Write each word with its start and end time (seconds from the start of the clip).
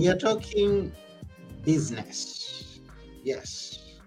we 0.00 0.08
are 0.08 0.16
talking 0.16 0.90
business. 1.62 2.80
Yes. 3.22 3.98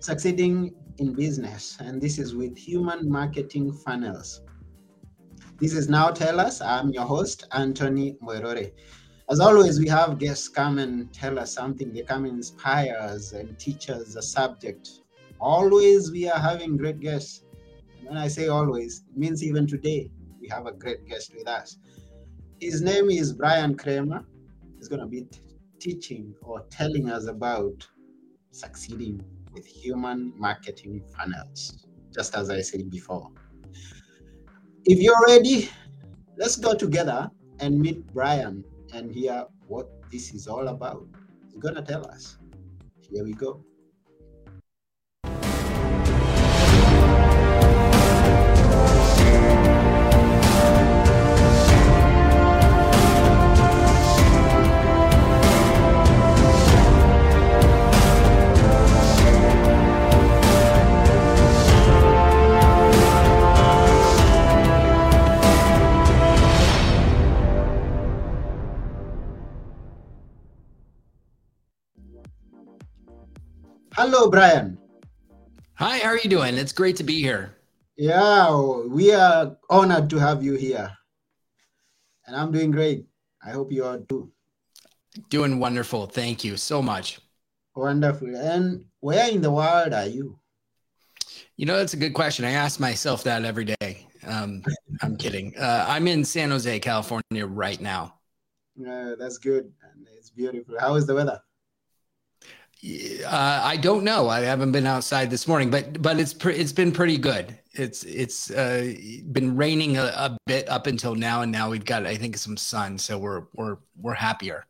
Succeeding 0.00 0.74
in 0.98 1.14
business. 1.14 1.78
And 1.80 1.98
this 1.98 2.18
is 2.18 2.34
with 2.34 2.58
human 2.58 3.10
marketing 3.10 3.72
funnels. 3.72 4.42
This 5.58 5.72
is 5.72 5.88
Now 5.88 6.10
Tell 6.10 6.38
Us. 6.38 6.60
I'm 6.60 6.90
your 6.90 7.06
host, 7.06 7.48
Anthony 7.52 8.18
Moirore. 8.20 8.70
As 9.30 9.40
always, 9.40 9.80
we 9.80 9.88
have 9.88 10.18
guests 10.18 10.46
come 10.46 10.76
and 10.76 11.10
tell 11.10 11.38
us 11.38 11.54
something. 11.54 11.90
They 11.90 12.02
come 12.02 12.26
inspire 12.26 12.94
us 13.00 13.32
and 13.32 13.58
teach 13.58 13.88
us 13.88 14.14
a 14.16 14.20
subject. 14.20 14.90
Always, 15.40 16.12
we 16.12 16.28
are 16.28 16.38
having 16.38 16.76
great 16.76 17.00
guests. 17.00 17.44
When 18.02 18.18
I 18.18 18.28
say 18.28 18.48
always, 18.48 19.04
it 19.10 19.16
means 19.16 19.42
even 19.42 19.66
today, 19.66 20.10
we 20.38 20.50
have 20.50 20.66
a 20.66 20.72
great 20.72 21.08
guest 21.08 21.32
with 21.34 21.48
us. 21.48 21.78
His 22.60 22.82
name 22.82 23.08
is 23.08 23.32
Bryan 23.32 23.74
Kramer. 23.74 24.26
He's 24.82 24.88
going 24.88 25.00
to 25.00 25.06
be 25.06 25.22
t- 25.30 25.38
teaching 25.78 26.34
or 26.42 26.66
telling 26.68 27.08
us 27.08 27.28
about 27.28 27.86
succeeding 28.50 29.22
with 29.54 29.64
human 29.64 30.32
marketing 30.36 31.04
funnels, 31.16 31.86
just 32.12 32.34
as 32.34 32.50
I 32.50 32.62
said 32.62 32.90
before. 32.90 33.30
If 34.84 34.98
you're 34.98 35.24
ready, 35.28 35.70
let's 36.36 36.56
go 36.56 36.74
together 36.74 37.30
and 37.60 37.78
meet 37.78 38.04
Bryan 38.12 38.64
and 38.92 39.14
hear 39.14 39.46
what 39.68 39.88
this 40.10 40.34
is 40.34 40.48
all 40.48 40.66
about. 40.66 41.06
He's 41.44 41.62
going 41.62 41.76
to 41.76 41.82
tell 41.82 42.04
us. 42.08 42.38
Here 43.08 43.22
we 43.22 43.34
go. 43.34 43.64
Hello, 74.02 74.28
Bryan. 74.28 74.76
Hi, 75.74 75.98
how 75.98 76.08
are 76.08 76.18
you 76.18 76.28
doing? 76.28 76.56
It's 76.56 76.72
great 76.72 76.96
to 76.96 77.04
be 77.04 77.22
here. 77.22 77.54
Yeah, 77.96 78.50
we 78.88 79.12
are 79.12 79.56
honored 79.70 80.10
to 80.10 80.18
have 80.18 80.42
you 80.42 80.54
here. 80.54 80.90
And 82.26 82.34
I'm 82.34 82.50
doing 82.50 82.72
great. 82.72 83.06
I 83.46 83.50
hope 83.50 83.70
you 83.70 83.84
are 83.84 83.98
too. 83.98 84.32
Doing 85.30 85.60
wonderful. 85.60 86.06
Thank 86.06 86.42
you 86.42 86.56
so 86.56 86.82
much. 86.82 87.20
Wonderful. 87.76 88.34
And 88.34 88.86
where 88.98 89.30
in 89.30 89.40
the 89.40 89.52
world 89.52 89.92
are 89.92 90.08
you? 90.08 90.36
You 91.56 91.66
know, 91.66 91.76
that's 91.76 91.94
a 91.94 91.96
good 91.96 92.12
question. 92.12 92.44
I 92.44 92.50
ask 92.50 92.80
myself 92.80 93.22
that 93.22 93.44
every 93.44 93.66
day. 93.66 94.08
Um, 94.26 94.64
I'm 95.00 95.16
kidding. 95.16 95.56
Uh, 95.56 95.86
I'm 95.88 96.08
in 96.08 96.24
San 96.24 96.50
Jose, 96.50 96.80
California 96.80 97.46
right 97.46 97.80
now. 97.80 98.14
Uh, 98.76 99.14
that's 99.16 99.38
good. 99.38 99.72
And 99.84 100.08
it's 100.18 100.30
beautiful. 100.30 100.74
How 100.80 100.96
is 100.96 101.06
the 101.06 101.14
weather? 101.14 101.40
Uh, 102.84 103.60
I 103.62 103.76
don't 103.76 104.02
know. 104.02 104.28
I 104.28 104.40
haven't 104.40 104.72
been 104.72 104.86
outside 104.86 105.30
this 105.30 105.46
morning, 105.46 105.70
but 105.70 106.02
but 106.02 106.18
it's 106.18 106.34
pre- 106.34 106.56
it's 106.56 106.72
been 106.72 106.90
pretty 106.90 107.16
good. 107.16 107.56
It's 107.74 108.02
it's 108.02 108.50
uh, 108.50 108.92
been 109.30 109.56
raining 109.56 109.98
a, 109.98 110.04
a, 110.04 110.36
bit 110.46 110.68
up 110.68 110.88
until 110.88 111.14
now, 111.14 111.42
and 111.42 111.52
now 111.52 111.70
we've 111.70 111.84
got 111.84 112.06
I 112.06 112.16
think 112.16 112.36
some 112.36 112.56
sun, 112.56 112.98
so 112.98 113.18
we're 113.18 113.44
we're 113.54 113.76
we're 113.96 114.14
happier. 114.14 114.66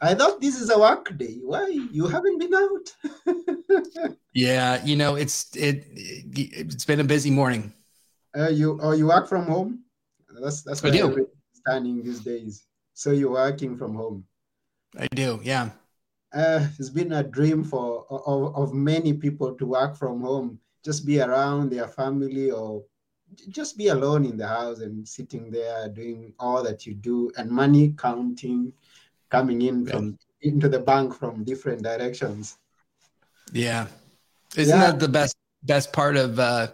I 0.00 0.14
thought 0.14 0.40
this 0.40 0.60
is 0.60 0.70
a 0.70 0.78
work 0.78 1.16
day. 1.16 1.38
Why 1.40 1.68
you 1.68 2.08
haven't 2.08 2.38
been 2.40 2.52
out? 2.52 4.16
yeah, 4.34 4.84
you 4.84 4.96
know 4.96 5.14
it's 5.14 5.54
it, 5.54 5.86
it 5.94 6.72
has 6.72 6.84
been 6.84 6.98
a 6.98 7.04
busy 7.04 7.30
morning. 7.30 7.72
Uh, 8.36 8.48
you 8.48 8.80
oh, 8.82 8.90
you 8.90 9.06
work 9.06 9.28
from 9.28 9.46
home? 9.46 9.84
That's 10.40 10.62
that's 10.62 10.82
what 10.82 10.94
I 10.94 10.96
do. 10.96 11.28
Standing 11.52 12.02
these 12.02 12.20
days. 12.20 12.66
So 12.94 13.12
you're 13.12 13.30
working 13.30 13.76
from 13.76 13.94
home. 13.94 14.24
I 14.98 15.06
do. 15.14 15.38
Yeah 15.44 15.70
uh, 16.34 16.66
it's 16.78 16.90
been 16.90 17.12
a 17.12 17.22
dream 17.22 17.62
for 17.62 18.06
of, 18.10 18.54
of 18.56 18.74
many 18.74 19.12
people 19.12 19.54
to 19.54 19.66
work 19.66 19.96
from 19.96 20.20
home, 20.20 20.58
just 20.84 21.06
be 21.06 21.20
around 21.20 21.70
their 21.70 21.88
family 21.88 22.50
or 22.50 22.84
just 23.48 23.76
be 23.76 23.88
alone 23.88 24.24
in 24.24 24.36
the 24.36 24.46
house 24.46 24.80
and 24.80 25.06
sitting 25.06 25.50
there 25.50 25.88
doing 25.88 26.32
all 26.38 26.62
that 26.62 26.86
you 26.86 26.94
do 26.94 27.30
and 27.36 27.50
money 27.50 27.94
counting 27.96 28.72
coming 29.30 29.62
in 29.62 29.86
yeah. 29.86 29.92
from 29.92 30.18
into 30.42 30.68
the 30.68 30.78
bank 30.78 31.14
from 31.14 31.44
different 31.44 31.82
directions. 31.82 32.58
Yeah. 33.52 33.86
Isn't 34.56 34.78
yeah. 34.78 34.90
that 34.90 35.00
the 35.00 35.08
best 35.08 35.36
best 35.62 35.92
part 35.92 36.16
of 36.16 36.38
uh, 36.38 36.68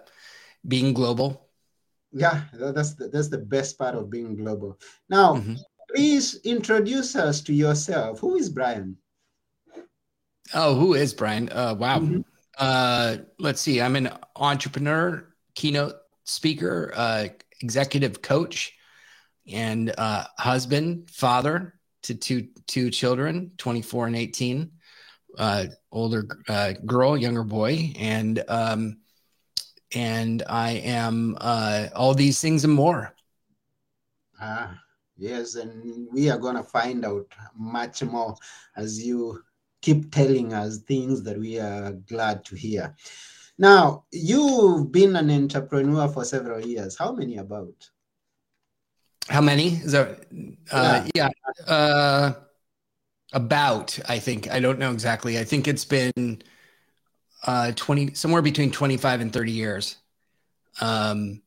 being 0.66 0.92
global? 0.92 1.48
Yeah, 2.10 2.42
that's 2.54 2.94
the, 2.94 3.08
that's 3.08 3.28
the 3.28 3.38
best 3.38 3.78
part 3.78 3.94
of 3.94 4.10
being 4.10 4.34
global. 4.34 4.80
Now, 5.10 5.36
mm-hmm. 5.36 5.56
please 5.94 6.40
introduce 6.44 7.14
us 7.14 7.42
to 7.42 7.52
yourself. 7.52 8.20
Who 8.20 8.36
is 8.36 8.48
Bryan? 8.48 8.96
Oh, 10.54 10.74
who 10.74 10.94
is 10.94 11.14
Bryan? 11.14 11.48
Uh, 11.50 11.74
wow. 11.78 11.98
Mm-hmm. 11.98 12.20
Uh, 12.58 13.16
let's 13.38 13.60
see. 13.60 13.80
I'm 13.80 13.96
an 13.96 14.10
entrepreneur, 14.36 15.24
keynote 15.54 15.94
speaker, 16.24 16.92
uh, 16.96 17.28
executive 17.60 18.22
coach, 18.22 18.74
and 19.50 19.94
uh, 19.96 20.24
husband, 20.38 21.10
father 21.10 21.74
to 22.02 22.14
two 22.14 22.48
two 22.66 22.90
children, 22.90 23.52
24 23.58 24.06
and 24.08 24.16
18. 24.16 24.70
Uh, 25.36 25.66
older 25.92 26.26
uh, 26.48 26.72
girl, 26.84 27.16
younger 27.16 27.44
boy, 27.44 27.92
and 27.98 28.42
um, 28.48 28.98
and 29.94 30.42
I 30.48 30.72
am 30.72 31.36
uh, 31.40 31.88
all 31.94 32.14
these 32.14 32.40
things 32.40 32.64
and 32.64 32.72
more. 32.72 33.14
Ah, 34.40 34.78
yes, 35.16 35.54
and 35.54 36.08
we 36.12 36.30
are 36.30 36.38
gonna 36.38 36.62
find 36.62 37.04
out 37.04 37.26
much 37.54 38.02
more 38.02 38.34
as 38.76 39.04
you 39.04 39.42
keep 39.80 40.12
telling 40.12 40.52
us 40.52 40.78
things 40.78 41.22
that 41.22 41.38
we 41.38 41.58
are 41.58 41.92
glad 41.92 42.44
to 42.46 42.56
hear. 42.56 42.94
Now, 43.58 44.04
you've 44.12 44.92
been 44.92 45.16
an 45.16 45.30
entrepreneur 45.30 46.08
for 46.08 46.24
several 46.24 46.64
years. 46.64 46.96
How 46.96 47.12
many 47.12 47.38
about? 47.38 47.90
How 49.28 49.40
many? 49.40 49.74
Is 49.74 49.92
that, 49.92 50.26
uh, 50.70 51.06
yeah. 51.14 51.28
yeah 51.66 51.72
uh, 51.72 52.32
about, 53.32 53.98
I 54.08 54.18
think. 54.20 54.50
I 54.50 54.60
don't 54.60 54.78
know 54.78 54.92
exactly. 54.92 55.38
I 55.38 55.44
think 55.44 55.66
it's 55.66 55.84
been 55.84 56.42
uh, 57.46 57.72
20, 57.74 58.14
somewhere 58.14 58.42
between 58.42 58.70
25 58.70 59.20
and 59.20 59.32
30 59.32 59.52
years. 59.52 59.96
Um, 60.80 61.42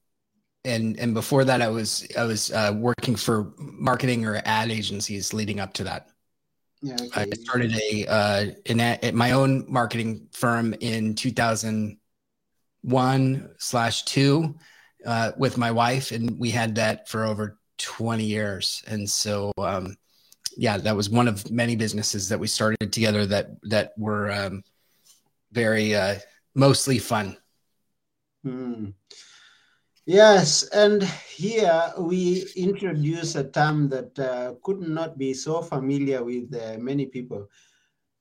and 0.63 0.99
and 0.99 1.13
before 1.13 1.43
that, 1.45 1.61
I 1.61 1.69
was 1.69 2.07
I 2.17 2.23
was 2.23 2.51
uh, 2.51 2.73
working 2.75 3.15
for 3.15 3.51
marketing 3.57 4.25
or 4.25 4.41
ad 4.45 4.69
agencies 4.69 5.33
leading 5.33 5.59
up 5.59 5.73
to 5.73 5.83
that. 5.85 6.09
Yeah, 6.81 6.95
okay. 6.99 7.29
I 7.31 7.35
started 7.35 7.75
a 7.75 8.07
uh, 8.07 8.47
in 8.65 8.79
a, 8.79 9.11
my 9.13 9.33
own 9.33 9.65
marketing 9.67 10.27
firm 10.31 10.73
in 10.79 11.13
2001 11.13 13.49
slash 13.59 14.01
two 14.03 14.55
uh, 15.05 15.33
with 15.37 15.59
my 15.59 15.69
wife, 15.71 16.11
and 16.11 16.39
we 16.39 16.49
had 16.49 16.73
that 16.75 17.07
for 17.07 17.23
over 17.25 17.59
20 17.77 18.23
years. 18.23 18.83
And 18.87 19.09
so, 19.09 19.51
um, 19.57 19.97
yeah, 20.57 20.77
that 20.77 20.95
was 20.95 21.09
one 21.09 21.27
of 21.27 21.51
many 21.51 21.75
businesses 21.75 22.29
that 22.29 22.39
we 22.39 22.47
started 22.47 22.91
together 22.91 23.25
that 23.27 23.49
that 23.63 23.93
were 23.97 24.31
um, 24.31 24.63
very 25.51 25.95
uh, 25.95 26.15
mostly 26.55 26.97
fun. 26.97 27.37
Hmm. 28.43 28.89
Yes, 30.11 30.63
and 30.73 31.03
here 31.03 31.94
we 31.97 32.45
introduce 32.57 33.35
a 33.35 33.45
term 33.45 33.88
that 33.88 34.19
uh, 34.19 34.55
could 34.61 34.81
not 34.81 35.17
be 35.17 35.34
so 35.34 35.61
familiar 35.61 36.22
with 36.22 36.53
uh, 36.53 36.78
many 36.79 37.05
people 37.05 37.47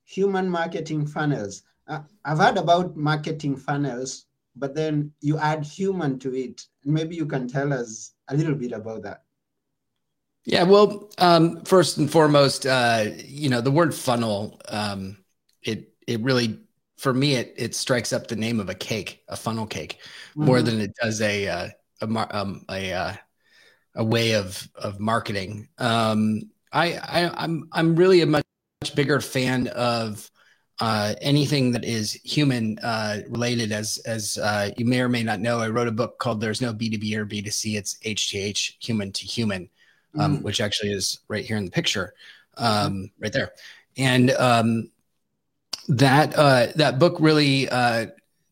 human 0.04 0.48
marketing 0.48 1.04
funnels. 1.04 1.64
Uh, 1.88 2.02
I've 2.24 2.38
heard 2.38 2.58
about 2.58 2.96
marketing 2.96 3.56
funnels, 3.56 4.26
but 4.54 4.76
then 4.76 5.10
you 5.20 5.36
add 5.38 5.64
human 5.64 6.20
to 6.20 6.32
it. 6.32 6.64
Maybe 6.84 7.16
you 7.16 7.26
can 7.26 7.48
tell 7.48 7.72
us 7.72 8.12
a 8.28 8.36
little 8.36 8.54
bit 8.54 8.70
about 8.70 9.02
that. 9.02 9.24
Yeah, 10.44 10.62
well, 10.62 11.10
um, 11.18 11.64
first 11.64 11.98
and 11.98 12.08
foremost, 12.08 12.66
uh, 12.66 13.06
you 13.16 13.48
know, 13.48 13.60
the 13.60 13.72
word 13.72 13.92
funnel, 13.92 14.60
um, 14.68 15.16
it 15.60 15.92
it 16.06 16.20
really 16.20 16.60
for 16.98 17.12
me 17.12 17.34
it 17.34 17.52
it 17.56 17.74
strikes 17.74 18.12
up 18.12 18.28
the 18.28 18.36
name 18.36 18.60
of 18.60 18.68
a 18.68 18.76
cake, 18.76 19.24
a 19.26 19.36
funnel 19.36 19.66
cake, 19.66 19.98
mm-hmm. 20.30 20.44
more 20.44 20.62
than 20.62 20.80
it 20.80 20.94
does 21.02 21.20
a 21.20 21.48
uh, 21.48 21.68
a 22.00 22.36
um, 22.36 22.64
a, 22.70 22.92
uh, 22.92 23.12
a 23.94 24.04
way 24.04 24.34
of 24.34 24.68
of 24.74 25.00
marketing. 25.00 25.68
Um, 25.78 26.50
I, 26.72 26.94
I 26.94 27.42
I'm 27.42 27.68
I'm 27.72 27.96
really 27.96 28.20
a 28.20 28.26
much, 28.26 28.44
much 28.82 28.94
bigger 28.94 29.20
fan 29.20 29.68
of 29.68 30.30
uh, 30.80 31.14
anything 31.20 31.72
that 31.72 31.84
is 31.84 32.12
human 32.12 32.78
uh, 32.78 33.18
related. 33.28 33.72
As 33.72 33.98
as 34.06 34.38
uh, 34.38 34.70
you 34.76 34.86
may 34.86 35.00
or 35.00 35.08
may 35.08 35.22
not 35.22 35.40
know, 35.40 35.58
I 35.58 35.68
wrote 35.68 35.88
a 35.88 35.92
book 35.92 36.18
called 36.18 36.40
"There's 36.40 36.60
No 36.60 36.72
B2B 36.72 37.14
or 37.16 37.26
B2C. 37.26 37.76
It's 37.76 37.98
H 38.02 38.30
to 38.30 38.38
H, 38.38 38.76
human 38.80 39.12
to 39.12 39.26
human," 39.26 39.68
um, 40.18 40.38
mm. 40.38 40.42
which 40.42 40.60
actually 40.60 40.92
is 40.92 41.20
right 41.28 41.44
here 41.44 41.56
in 41.56 41.64
the 41.64 41.70
picture. 41.70 42.14
um, 42.56 43.10
right 43.18 43.32
there. 43.32 43.52
And 43.96 44.30
um, 44.32 44.90
that 45.88 46.36
uh, 46.36 46.68
that 46.76 46.98
book 46.98 47.16
really 47.18 47.68
uh, 47.68 48.06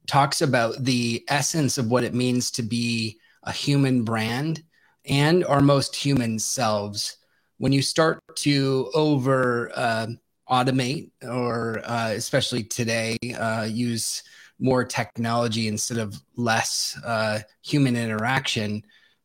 talks 0.06 0.42
about 0.42 0.82
the 0.82 1.24
essence 1.28 1.78
of 1.78 1.90
what 1.90 2.04
it 2.04 2.14
means 2.14 2.50
to 2.52 2.62
be 2.62 3.18
a 3.48 3.52
human 3.52 4.04
brand 4.04 4.62
and 5.06 5.44
our 5.46 5.60
most 5.60 5.96
human 5.96 6.38
selves. 6.38 7.16
When 7.56 7.72
you 7.72 7.80
start 7.80 8.20
to 8.36 8.90
over 8.94 9.72
uh, 9.74 10.08
automate, 10.48 11.10
or 11.22 11.80
uh, 11.84 12.10
especially 12.10 12.62
today, 12.62 13.16
uh, 13.38 13.64
use 13.64 14.22
more 14.60 14.84
technology 14.84 15.66
instead 15.66 15.98
of 15.98 16.20
less 16.36 16.98
uh, 17.04 17.40
human 17.62 17.96
interaction, 17.96 18.82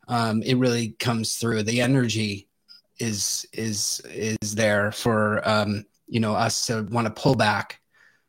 um, 0.08 0.42
it 0.44 0.56
really 0.56 0.96
comes 1.00 1.36
through. 1.36 1.64
The 1.64 1.81
energy 1.81 2.48
is 3.00 3.46
is 3.52 4.02
is 4.06 4.56
there 4.56 4.92
for 4.94 5.48
um, 5.48 5.86
you 6.08 6.22
know 6.22 6.34
us 6.34 6.68
to 6.68 6.84
want 6.92 7.08
to 7.08 7.22
pull 7.22 7.36
back 7.36 7.80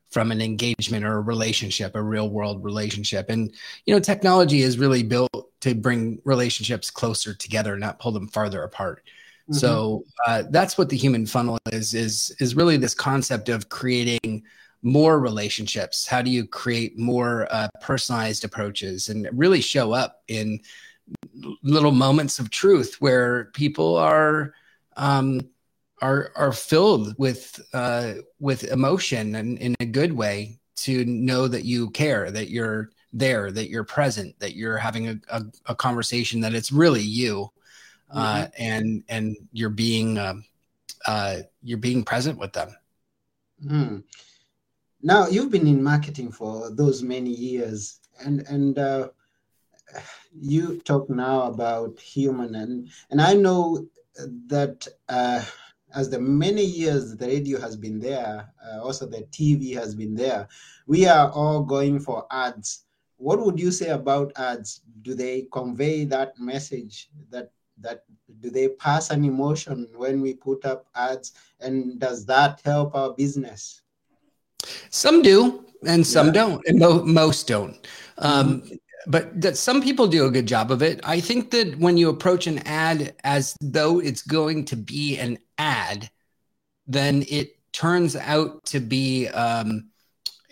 from 0.09 0.31
an 0.31 0.41
engagement 0.41 1.05
or 1.05 1.17
a 1.17 1.21
relationship, 1.21 1.95
a 1.95 2.01
real 2.01 2.29
world 2.29 2.63
relationship. 2.63 3.29
And 3.29 3.53
you 3.85 3.93
know, 3.93 3.99
technology 3.99 4.61
is 4.61 4.77
really 4.77 5.03
built 5.03 5.29
to 5.61 5.75
bring 5.75 6.21
relationships 6.23 6.89
closer 6.91 7.33
together, 7.33 7.77
not 7.77 7.99
pull 7.99 8.11
them 8.11 8.27
farther 8.27 8.63
apart. 8.63 9.03
Mm-hmm. 9.49 9.55
So 9.55 10.05
uh, 10.25 10.43
that's 10.49 10.77
what 10.77 10.89
the 10.89 10.97
human 10.97 11.25
funnel 11.25 11.57
is 11.71 11.93
is 11.93 12.35
is 12.39 12.55
really 12.55 12.77
this 12.77 12.95
concept 12.95 13.49
of 13.49 13.69
creating 13.69 14.43
more 14.81 15.19
relationships. 15.19 16.07
How 16.07 16.21
do 16.21 16.29
you 16.29 16.45
create 16.47 16.97
more 16.97 17.47
uh, 17.51 17.67
personalized 17.81 18.45
approaches 18.45 19.09
and 19.09 19.27
really 19.33 19.61
show 19.61 19.93
up 19.93 20.21
in 20.27 20.59
little 21.63 21.91
moments 21.91 22.39
of 22.39 22.49
truth 22.49 22.97
where 22.99 23.45
people 23.53 23.95
are 23.95 24.53
um, 24.97 25.41
are 26.01 26.31
are 26.35 26.51
filled 26.51 27.15
with 27.17 27.59
uh, 27.73 28.13
with 28.39 28.63
emotion 28.65 29.35
and 29.35 29.57
in 29.59 29.75
a 29.79 29.85
good 29.85 30.13
way 30.13 30.59
to 30.75 31.05
know 31.05 31.47
that 31.47 31.65
you 31.65 31.89
care, 31.91 32.31
that 32.31 32.49
you're 32.49 32.89
there, 33.13 33.49
that 33.51 33.69
you're 33.69 33.85
present, 33.85 34.37
that 34.39 34.55
you're 34.55 34.77
having 34.77 35.07
a, 35.07 35.19
a, 35.29 35.41
a 35.67 35.75
conversation, 35.75 36.41
that 36.41 36.53
it's 36.53 36.71
really 36.71 37.01
you, 37.01 37.49
uh, 38.11 38.45
mm-hmm. 38.45 38.63
and 38.63 39.03
and 39.07 39.37
you're 39.53 39.69
being 39.69 40.17
uh, 40.17 40.35
uh, 41.07 41.37
you're 41.63 41.77
being 41.77 42.03
present 42.03 42.37
with 42.37 42.53
them. 42.53 42.75
Mm. 43.65 44.03
Now 45.01 45.27
you've 45.27 45.51
been 45.51 45.67
in 45.67 45.83
marketing 45.83 46.31
for 46.31 46.69
those 46.71 47.01
many 47.01 47.31
years, 47.31 47.99
and 48.23 48.41
and 48.47 48.77
uh, 48.77 49.09
you 50.33 50.81
talk 50.81 51.09
now 51.09 51.43
about 51.43 51.99
human, 51.99 52.55
and 52.55 52.89
and 53.11 53.21
I 53.21 53.33
know 53.33 53.87
that 54.47 54.87
uh, 55.09 55.43
as 55.95 56.09
the 56.09 56.19
many 56.19 56.63
years 56.63 57.15
the 57.15 57.25
radio 57.25 57.59
has 57.59 57.75
been 57.75 57.99
there, 57.99 58.51
uh, 58.63 58.83
also 58.83 59.05
the 59.05 59.23
TV 59.31 59.73
has 59.75 59.95
been 59.95 60.13
there, 60.13 60.47
we 60.85 61.07
are 61.07 61.31
all 61.31 61.63
going 61.63 61.99
for 61.99 62.27
ads. 62.31 62.85
What 63.17 63.43
would 63.43 63.59
you 63.59 63.71
say 63.71 63.89
about 63.89 64.33
ads? 64.35 64.81
Do 65.01 65.15
they 65.15 65.47
convey 65.51 66.03
that 66.05 66.37
message? 66.37 67.09
That 67.29 67.51
that 67.79 68.03
do 68.41 68.49
they 68.49 68.69
pass 68.69 69.09
an 69.09 69.23
emotion 69.23 69.87
when 69.95 70.21
we 70.21 70.33
put 70.33 70.65
up 70.65 70.87
ads? 70.95 71.31
And 71.61 71.99
does 71.99 72.25
that 72.25 72.61
help 72.65 72.93
our 72.93 73.13
business? 73.13 73.81
Some 74.89 75.21
do, 75.21 75.65
and 75.87 76.05
some 76.05 76.27
yeah. 76.27 76.33
don't, 76.33 76.67
and 76.67 76.79
mo- 76.79 77.03
most 77.03 77.47
don't. 77.47 77.87
Um, 78.17 78.63
but 79.07 79.39
that 79.39 79.57
some 79.57 79.81
people 79.81 80.07
do 80.07 80.25
a 80.25 80.31
good 80.31 80.47
job 80.47 80.71
of 80.71 80.81
it. 80.81 80.99
I 81.03 81.19
think 81.19 81.51
that 81.51 81.77
when 81.77 81.97
you 81.97 82.09
approach 82.09 82.47
an 82.47 82.59
ad 82.59 83.15
as 83.23 83.55
though 83.61 83.99
it's 83.99 84.21
going 84.21 84.65
to 84.65 84.75
be 84.75 85.17
an 85.17 85.37
ad, 85.57 86.09
then 86.87 87.23
it 87.29 87.57
turns 87.71 88.15
out 88.15 88.63
to 88.65 88.79
be 88.79 89.27
um, 89.29 89.89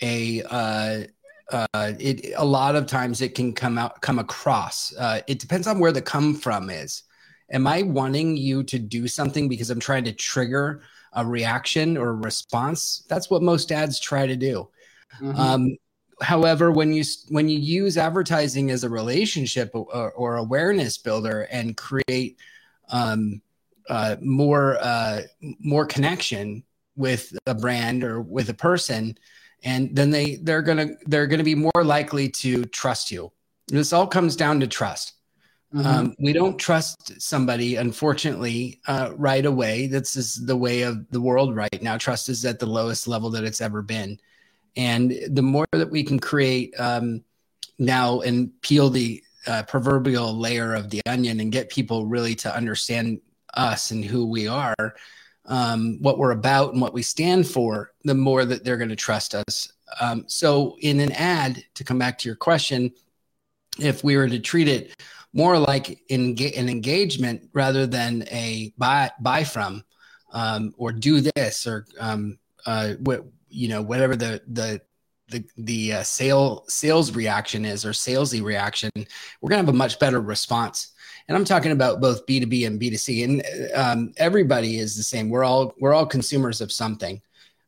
a 0.01 0.43
uh, 0.43 1.03
uh, 1.51 1.93
it 1.99 2.33
a 2.35 2.45
lot 2.45 2.75
of 2.75 2.85
times 2.85 3.21
it 3.21 3.35
can 3.35 3.53
come 3.53 3.77
out 3.77 4.01
come 4.01 4.19
across. 4.19 4.93
Uh, 4.95 5.21
it 5.27 5.39
depends 5.39 5.67
on 5.67 5.79
where 5.79 5.91
the 5.91 6.01
come 6.01 6.35
from 6.35 6.69
is. 6.69 7.03
Am 7.51 7.67
I 7.67 7.83
wanting 7.83 8.37
you 8.37 8.63
to 8.63 8.79
do 8.79 9.07
something 9.07 9.47
because 9.47 9.69
I'm 9.69 9.79
trying 9.79 10.05
to 10.05 10.13
trigger 10.13 10.81
a 11.13 11.25
reaction 11.25 11.97
or 11.97 12.09
a 12.09 12.13
response? 12.13 13.03
That's 13.07 13.29
what 13.29 13.43
most 13.43 13.71
ads 13.71 13.99
try 13.99 14.25
to 14.25 14.35
do. 14.35 14.69
Mm-hmm. 15.21 15.39
Um, 15.39 15.77
however 16.21 16.71
when 16.71 16.93
you 16.93 17.03
when 17.29 17.49
you 17.49 17.59
use 17.59 17.97
advertising 17.97 18.71
as 18.71 18.83
a 18.83 18.89
relationship 18.89 19.71
or, 19.73 20.11
or 20.11 20.37
awareness 20.37 20.97
builder 20.97 21.41
and 21.51 21.77
create 21.77 22.37
um, 22.89 23.41
uh, 23.89 24.15
more 24.21 24.77
uh, 24.81 25.21
more 25.59 25.85
connection 25.85 26.63
with 26.95 27.35
a 27.47 27.55
brand 27.55 28.03
or 28.03 28.21
with 28.21 28.49
a 28.49 28.53
person 28.53 29.17
and 29.63 29.95
then 29.95 30.09
they 30.09 30.35
they're 30.35 30.61
gonna 30.61 30.89
they're 31.05 31.27
gonna 31.27 31.43
be 31.43 31.55
more 31.55 31.83
likely 31.83 32.29
to 32.29 32.65
trust 32.65 33.11
you. 33.11 33.31
This 33.67 33.93
all 33.93 34.07
comes 34.07 34.35
down 34.35 34.59
to 34.59 34.67
trust. 34.67 35.13
Mm-hmm. 35.73 35.87
um, 35.87 36.15
we 36.19 36.33
don't 36.33 36.59
trust 36.59 37.19
somebody 37.19 37.77
unfortunately 37.77 38.79
uh, 38.87 39.11
right 39.15 39.43
away. 39.43 39.87
This 39.87 40.15
is 40.15 40.45
the 40.45 40.55
way 40.55 40.83
of 40.83 41.09
the 41.09 41.21
world 41.21 41.55
right 41.55 41.81
now. 41.81 41.97
Trust 41.97 42.29
is 42.29 42.45
at 42.45 42.59
the 42.59 42.67
lowest 42.67 43.07
level 43.07 43.31
that 43.31 43.43
it's 43.43 43.59
ever 43.59 43.81
been 43.81 44.19
and 44.75 45.13
the 45.29 45.41
more 45.41 45.65
that 45.71 45.89
we 45.89 46.03
can 46.03 46.19
create 46.19 46.73
um, 46.79 47.23
now 47.79 48.21
and 48.21 48.49
peel 48.61 48.89
the 48.89 49.23
uh, 49.47 49.63
proverbial 49.63 50.37
layer 50.37 50.73
of 50.73 50.89
the 50.89 51.01
onion 51.05 51.39
and 51.39 51.51
get 51.51 51.69
people 51.69 52.05
really 52.05 52.35
to 52.35 52.55
understand 52.55 53.19
us 53.55 53.91
and 53.91 54.03
who 54.03 54.25
we 54.25 54.47
are, 54.47 54.95
um, 55.45 55.97
what 56.01 56.17
we're 56.17 56.31
about 56.31 56.73
and 56.73 56.81
what 56.81 56.93
we 56.93 57.01
stand 57.01 57.47
for, 57.47 57.91
the 58.03 58.15
more 58.15 58.45
that 58.45 58.63
they're 58.63 58.77
going 58.77 58.89
to 58.89 58.95
trust 58.95 59.35
us. 59.35 59.71
Um, 59.99 60.25
so, 60.27 60.77
in 60.79 60.99
an 60.99 61.11
ad, 61.11 61.63
to 61.75 61.83
come 61.83 61.99
back 61.99 62.17
to 62.19 62.29
your 62.29 62.35
question, 62.35 62.91
if 63.79 64.03
we 64.03 64.17
were 64.17 64.27
to 64.27 64.39
treat 64.39 64.67
it 64.67 64.95
more 65.33 65.57
like 65.57 65.99
an 66.09 66.69
engagement 66.69 67.49
rather 67.53 67.85
than 67.85 68.23
a 68.31 68.73
buy 68.77 69.11
buy 69.19 69.43
from 69.43 69.83
um, 70.31 70.73
or 70.77 70.91
do 70.91 71.21
this 71.21 71.67
or 71.67 71.85
um, 71.99 72.37
uh, 72.65 72.93
what 72.99 73.25
you 73.53 73.67
know 73.67 73.81
whatever 73.81 74.15
the 74.15 74.41
the 74.47 74.81
the 75.29 75.43
the 75.57 75.93
uh, 75.93 76.03
sale 76.03 76.65
sales 76.67 77.15
reaction 77.15 77.65
is 77.65 77.85
or 77.85 77.91
salesy 77.91 78.43
reaction, 78.43 78.91
we're 79.41 79.49
gonna 79.49 79.61
have 79.61 79.69
a 79.69 79.73
much 79.73 79.99
better 79.99 80.21
response. 80.21 80.91
And 81.27 81.37
I'm 81.37 81.45
talking 81.45 81.71
about 81.71 82.01
both 82.01 82.25
B2B 82.25 82.67
and 82.67 82.79
B2C, 82.79 83.23
and 83.23 83.73
um, 83.75 84.13
everybody 84.17 84.77
is 84.77 84.97
the 84.97 85.03
same. 85.03 85.29
We're 85.29 85.45
all 85.45 85.73
we're 85.79 85.93
all 85.93 86.05
consumers 86.05 86.59
of 86.59 86.71
something. 86.71 87.21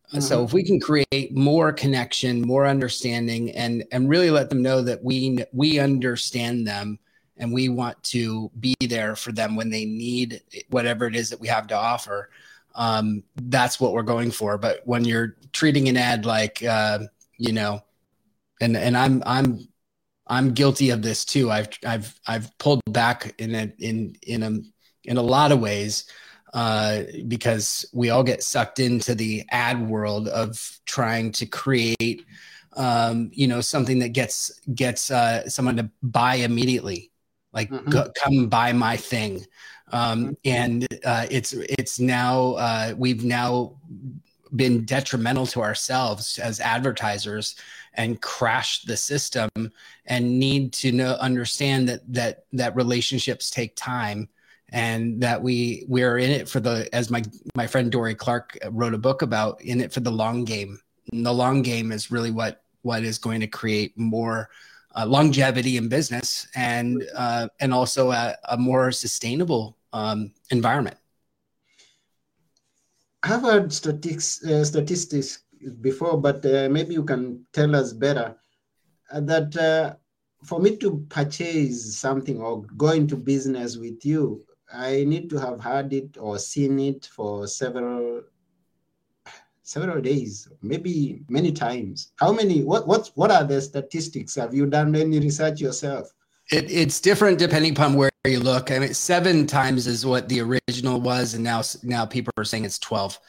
Mm-hmm. 0.09 0.19
So 0.19 0.43
if 0.43 0.53
we 0.53 0.63
can 0.63 0.79
create 0.79 1.33
more 1.33 1.71
connection, 1.71 2.41
more 2.41 2.65
understanding, 2.65 3.51
and 3.51 3.83
and 3.91 4.09
really 4.09 4.29
let 4.29 4.49
them 4.49 4.61
know 4.61 4.81
that 4.81 5.03
we 5.03 5.39
we 5.53 5.79
understand 5.79 6.67
them 6.67 6.99
and 7.37 7.53
we 7.53 7.69
want 7.69 8.01
to 8.03 8.49
be 8.59 8.75
there 8.81 9.15
for 9.15 9.31
them 9.31 9.55
when 9.55 9.69
they 9.69 9.85
need 9.85 10.41
whatever 10.69 11.05
it 11.05 11.15
is 11.15 11.29
that 11.29 11.39
we 11.39 11.47
have 11.47 11.67
to 11.67 11.75
offer 11.75 12.29
um, 12.75 13.23
that's 13.35 13.79
what 13.79 13.93
we're 13.93 14.03
going 14.03 14.31
for. 14.31 14.57
But 14.57 14.81
when 14.85 15.05
you're 15.05 15.37
treating 15.53 15.89
an 15.89 15.97
ad 15.97 16.25
like, 16.25 16.63
uh, 16.63 16.99
you 17.37 17.53
know, 17.53 17.81
and 18.61 18.77
and 18.77 18.97
I'm 18.97 19.23
I'm 19.25 19.67
I'm 20.27 20.53
guilty 20.53 20.89
of 20.89 21.01
this 21.01 21.25
too. 21.25 21.51
I've 21.51 21.69
I've 21.85 22.19
I've 22.27 22.57
pulled 22.57 22.81
back 22.91 23.33
in 23.39 23.55
a 23.55 23.73
in 23.79 24.15
in 24.23 24.43
a 24.43 24.59
in 25.09 25.17
a 25.17 25.21
lot 25.21 25.51
of 25.51 25.59
ways 25.59 26.05
uh, 26.53 27.03
because 27.27 27.85
we 27.93 28.09
all 28.09 28.23
get 28.23 28.43
sucked 28.43 28.79
into 28.79 29.13
the 29.13 29.43
ad 29.51 29.87
world 29.87 30.27
of 30.29 30.79
trying 30.85 31.31
to 31.33 31.45
create 31.45 32.25
um, 32.77 33.29
you 33.33 33.47
know 33.47 33.61
something 33.61 33.99
that 33.99 34.09
gets 34.09 34.59
gets 34.73 35.11
uh, 35.11 35.47
someone 35.49 35.77
to 35.77 35.89
buy 36.01 36.35
immediately 36.35 37.11
like 37.53 37.69
mm-hmm. 37.69 37.89
go, 37.89 38.09
come 38.15 38.47
buy 38.47 38.73
my 38.73 38.97
thing 38.97 39.45
um, 39.91 40.25
mm-hmm. 40.25 40.33
and 40.45 40.87
uh, 41.05 41.25
it's 41.29 41.53
it's 41.53 41.99
now 41.99 42.53
uh, 42.53 42.93
we've 42.97 43.23
now 43.23 43.73
been 44.55 44.85
detrimental 44.85 45.45
to 45.45 45.61
ourselves 45.61 46.39
as 46.39 46.59
advertisers 46.59 47.55
and 47.95 48.21
crashed 48.21 48.87
the 48.87 48.97
system 48.97 49.49
and 50.05 50.39
need 50.39 50.73
to 50.73 50.91
know 50.91 51.13
understand 51.19 51.87
that 51.89 52.01
that 52.11 52.45
that 52.53 52.75
relationships 52.75 53.49
take 53.49 53.75
time 53.75 54.29
and 54.69 55.21
that 55.21 55.41
we 55.41 55.85
we're 55.87 56.17
in 56.17 56.31
it 56.31 56.49
for 56.49 56.59
the 56.59 56.87
as 56.93 57.09
my 57.09 57.23
my 57.55 57.67
friend 57.67 57.91
Dorie 57.91 58.15
Clark 58.15 58.57
wrote 58.71 58.93
a 58.93 58.99
book 58.99 59.21
about 59.21 59.61
in 59.61 59.81
it 59.81 59.91
for 59.91 59.99
the 59.99 60.11
long 60.11 60.43
game 60.43 60.79
and 61.11 61.25
the 61.25 61.33
long 61.33 61.61
game 61.61 61.91
is 61.91 62.11
really 62.11 62.31
what 62.31 62.63
what 62.81 63.03
is 63.03 63.17
going 63.17 63.41
to 63.41 63.47
create 63.47 63.97
more 63.97 64.49
uh, 64.95 65.05
longevity 65.05 65.77
in 65.77 65.89
business 65.89 66.47
and 66.55 67.03
uh, 67.15 67.47
and 67.59 67.73
also 67.73 68.11
a, 68.11 68.35
a 68.49 68.57
more 68.57 68.91
sustainable 68.91 69.74
um, 69.95 70.31
environment. 70.51 70.97
I've 73.23 73.41
heard 73.41 73.73
statistics, 73.73 74.43
uh, 74.45 74.63
statistics 74.63 75.43
before, 75.81 76.19
but 76.21 76.45
uh, 76.45 76.67
maybe 76.69 76.93
you 76.93 77.03
can 77.03 77.45
tell 77.53 77.75
us 77.75 77.93
better 77.93 78.35
uh, 79.11 79.21
that 79.21 79.55
uh, 79.57 79.95
for 80.43 80.59
me 80.59 80.75
to 80.77 81.05
purchase 81.09 81.97
something 81.97 82.39
or 82.39 82.63
go 82.77 82.89
into 82.91 83.15
business 83.15 83.77
with 83.77 84.05
you, 84.05 84.45
I 84.71 85.05
need 85.05 85.29
to 85.31 85.37
have 85.39 85.61
heard 85.61 85.93
it 85.93 86.17
or 86.19 86.37
seen 86.37 86.77
it 86.79 87.05
for 87.05 87.47
several 87.47 88.23
several 89.63 89.99
days, 90.01 90.47
maybe 90.61 91.23
many 91.27 91.51
times. 91.51 92.11
How 92.17 92.31
many? 92.31 92.63
What 92.63 92.87
what 92.87 93.09
what 93.15 93.31
are 93.31 93.43
the 93.43 93.61
statistics? 93.61 94.35
Have 94.35 94.53
you 94.53 94.67
done 94.67 94.95
any 94.95 95.19
research 95.19 95.61
yourself? 95.61 96.13
It, 96.51 96.69
it's 96.71 96.99
different 96.99 97.39
depending 97.39 97.71
upon 97.71 97.95
where 97.95 98.11
you 98.25 98.39
look. 98.39 98.71
I 98.71 98.79
mean, 98.79 98.93
seven 98.93 99.47
times 99.47 99.87
is 99.87 100.05
what 100.05 100.29
the 100.29 100.41
original 100.41 101.01
was, 101.01 101.33
and 101.33 101.43
now 101.43 101.61
now 101.83 102.05
people 102.05 102.33
are 102.37 102.43
saying 102.43 102.65
it's 102.65 102.79
12 102.79 103.19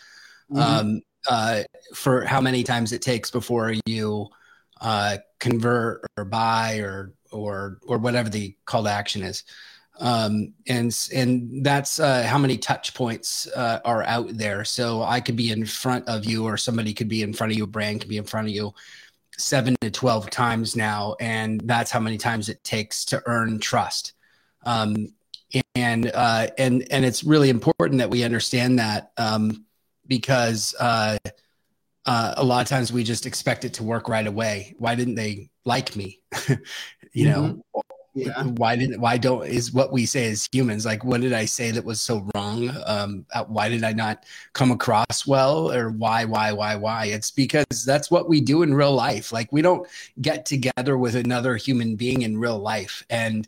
mm-hmm. 0.51 0.59
um, 0.59 1.03
uh, 1.29 1.63
for 1.95 2.25
how 2.25 2.41
many 2.41 2.63
times 2.63 2.93
it 2.93 3.03
takes 3.03 3.31
before 3.31 3.75
you 3.87 4.29
uh, 4.81 5.17
convert 5.41 6.05
or 6.17 6.25
buy 6.25 6.79
or 6.79 7.13
or 7.33 7.79
or 7.87 7.99
whatever 7.99 8.29
the 8.29 8.55
call 8.67 8.85
to 8.85 8.91
action 8.91 9.23
is 9.23 9.45
um, 9.99 10.53
and 10.69 10.97
and 11.15 11.65
that's 11.65 11.99
uh, 11.99 12.23
how 12.25 12.39
many 12.39 12.59
touch 12.59 12.95
points 12.95 13.49
uh, 13.57 13.81
are 13.85 14.03
out 14.03 14.29
there. 14.37 14.65
So 14.65 15.03
I 15.03 15.21
could 15.21 15.37
be 15.37 15.51
in 15.51 15.65
front 15.65 16.07
of 16.09 16.25
you, 16.25 16.45
or 16.45 16.57
somebody 16.57 16.93
could 16.93 17.09
be 17.09 17.23
in 17.23 17.33
front 17.33 17.53
of 17.53 17.59
you. 17.59 17.65
A 17.65 17.69
brand 17.69 18.01
could 18.01 18.11
be 18.11 18.19
in 18.19 18.25
front 18.25 18.49
of 18.49 18.55
you 18.55 18.75
seven 19.39 19.77
to 19.81 19.91
twelve 19.91 20.31
times 20.31 20.77
now, 20.77 21.17
and 21.21 21.61
that's 21.65 21.91
how 21.91 22.01
many 22.01 22.19
times 22.19 22.49
it 22.49 22.63
takes 22.65 23.05
to 23.07 23.23
earn 23.27 23.59
trust. 23.59 24.13
Um, 24.65 25.13
and 25.75 26.11
uh, 26.13 26.49
and 26.59 26.87
and 26.91 27.05
it's 27.05 27.25
really 27.25 27.51
important 27.51 27.99
that 27.99 28.11
we 28.11 28.25
understand 28.25 28.79
that 28.79 29.13
um, 29.17 29.65
because 30.07 30.75
uh, 30.79 31.19
uh, 32.05 32.35
a 32.37 32.45
lot 32.45 32.63
of 32.63 32.69
times 32.69 32.93
we 32.93 33.05
just 33.05 33.27
expect 33.27 33.65
it 33.65 33.75
to 33.75 33.83
work 33.83 34.09
right 34.09 34.27
away. 34.27 34.75
Why 34.79 34.95
didn't 34.95 35.15
they 35.17 35.51
like 35.65 35.97
me? 35.97 36.21
you 37.13 37.27
mm-hmm. 37.27 37.31
know, 37.31 37.63
yeah. 38.17 38.43
why 38.43 38.75
didn't 38.75 39.01
why 39.01 39.19
don't 39.19 39.47
is 39.47 39.73
what 39.73 39.93
we 39.93 40.07
say 40.07 40.31
as 40.31 40.49
humans 40.51 40.87
like 40.87 41.05
what 41.05 41.21
did 41.21 41.33
i 41.33 41.45
say 41.45 41.71
that 41.71 41.85
was 41.85 42.01
so 42.01 42.27
wrong 42.35 42.71
um 42.87 43.27
uh, 43.35 43.45
why 43.45 43.69
did 43.69 43.85
i 43.85 43.93
not 43.93 44.25
come 44.55 44.71
across 44.71 45.27
well 45.27 45.71
or 45.71 45.91
why 45.91 46.25
why 46.25 46.51
why 46.53 46.75
why 46.75 47.07
it's 47.07 47.31
because 47.31 47.85
that's 47.85 48.11
what 48.11 48.29
we 48.29 48.41
do 48.41 48.63
in 48.63 48.75
real 48.75 48.95
life 48.95 49.33
like 49.33 49.53
we 49.53 49.63
don't 49.63 49.87
get 50.23 50.47
together 50.47 50.97
with 50.97 51.15
another 51.15 51.57
human 51.57 51.95
being 51.95 52.23
in 52.23 52.39
real 52.39 52.59
life 52.59 53.05
and 53.11 53.47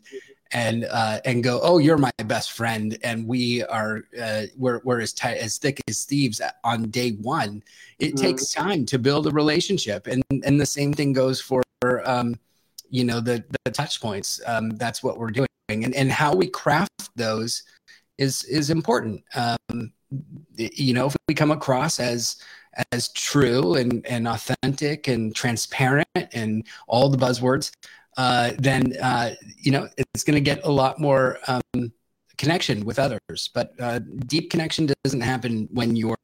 and 0.51 0.85
uh, 0.89 1.19
and 1.25 1.43
go, 1.43 1.59
oh, 1.61 1.77
you're 1.77 1.97
my 1.97 2.11
best 2.25 2.53
friend, 2.53 2.97
and 3.03 3.27
we 3.27 3.63
are 3.65 4.01
uh, 4.19 4.43
we're 4.57 4.81
we're 4.83 4.99
as 4.99 5.13
tight 5.13 5.37
as 5.37 5.57
thick 5.57 5.79
as 5.87 6.05
thieves 6.05 6.41
on 6.63 6.89
day 6.89 7.11
one. 7.11 7.61
It 7.99 8.15
mm-hmm. 8.15 8.25
takes 8.25 8.51
time 8.51 8.85
to 8.87 8.97
build 8.97 9.27
a 9.27 9.31
relationship, 9.31 10.07
and 10.07 10.23
and 10.31 10.59
the 10.59 10.65
same 10.65 10.91
thing 10.91 11.13
goes 11.13 11.39
for 11.39 11.61
um, 12.03 12.35
you 12.89 13.03
know 13.03 13.19
the 13.19 13.43
the 13.65 13.71
touch 13.71 14.01
points 14.01 14.41
um, 14.45 14.71
that's 14.71 15.03
what 15.03 15.17
we're 15.17 15.31
doing. 15.31 15.47
And 15.69 15.93
and 15.95 16.11
how 16.11 16.33
we 16.33 16.47
craft 16.47 17.09
those 17.15 17.63
is 18.17 18.43
is 18.45 18.69
important. 18.69 19.23
Um, 19.35 19.93
you 20.55 20.93
know 20.93 21.05
if 21.07 21.15
we 21.27 21.35
come 21.35 21.51
across 21.51 21.99
as 21.99 22.37
as 22.91 23.09
true 23.09 23.75
and 23.75 24.05
and 24.05 24.27
authentic 24.27 25.07
and 25.07 25.35
transparent 25.35 26.07
and 26.33 26.65
all 26.87 27.09
the 27.09 27.17
buzzwords 27.17 27.71
uh, 28.19 28.51
then 28.57 28.93
uh, 29.01 29.31
you 29.57 29.71
know 29.71 29.87
it's 29.95 30.25
going 30.25 30.35
to 30.35 30.41
get 30.41 30.65
a 30.65 30.69
lot 30.69 30.99
more 30.99 31.39
um, 31.47 31.93
connection 32.37 32.83
with 32.83 32.99
others. 32.99 33.49
But 33.53 33.73
uh, 33.79 33.99
deep 33.99 34.51
connection 34.51 34.89
doesn't 35.05 35.21
happen 35.21 35.69
when 35.71 35.95
you're 35.95 36.17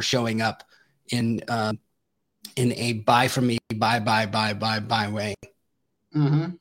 showing 0.00 0.42
up 0.42 0.64
in 1.10 1.42
uh, 1.46 1.74
in 2.56 2.72
a 2.72 2.94
buy 2.94 3.28
from 3.28 3.46
me 3.46 3.58
buy 3.76 4.00
buy 4.00 4.26
buy 4.26 4.54
buy 4.54 4.80
buy 4.80 5.08
way 5.08 5.34
Mm-hmm. 6.16 6.52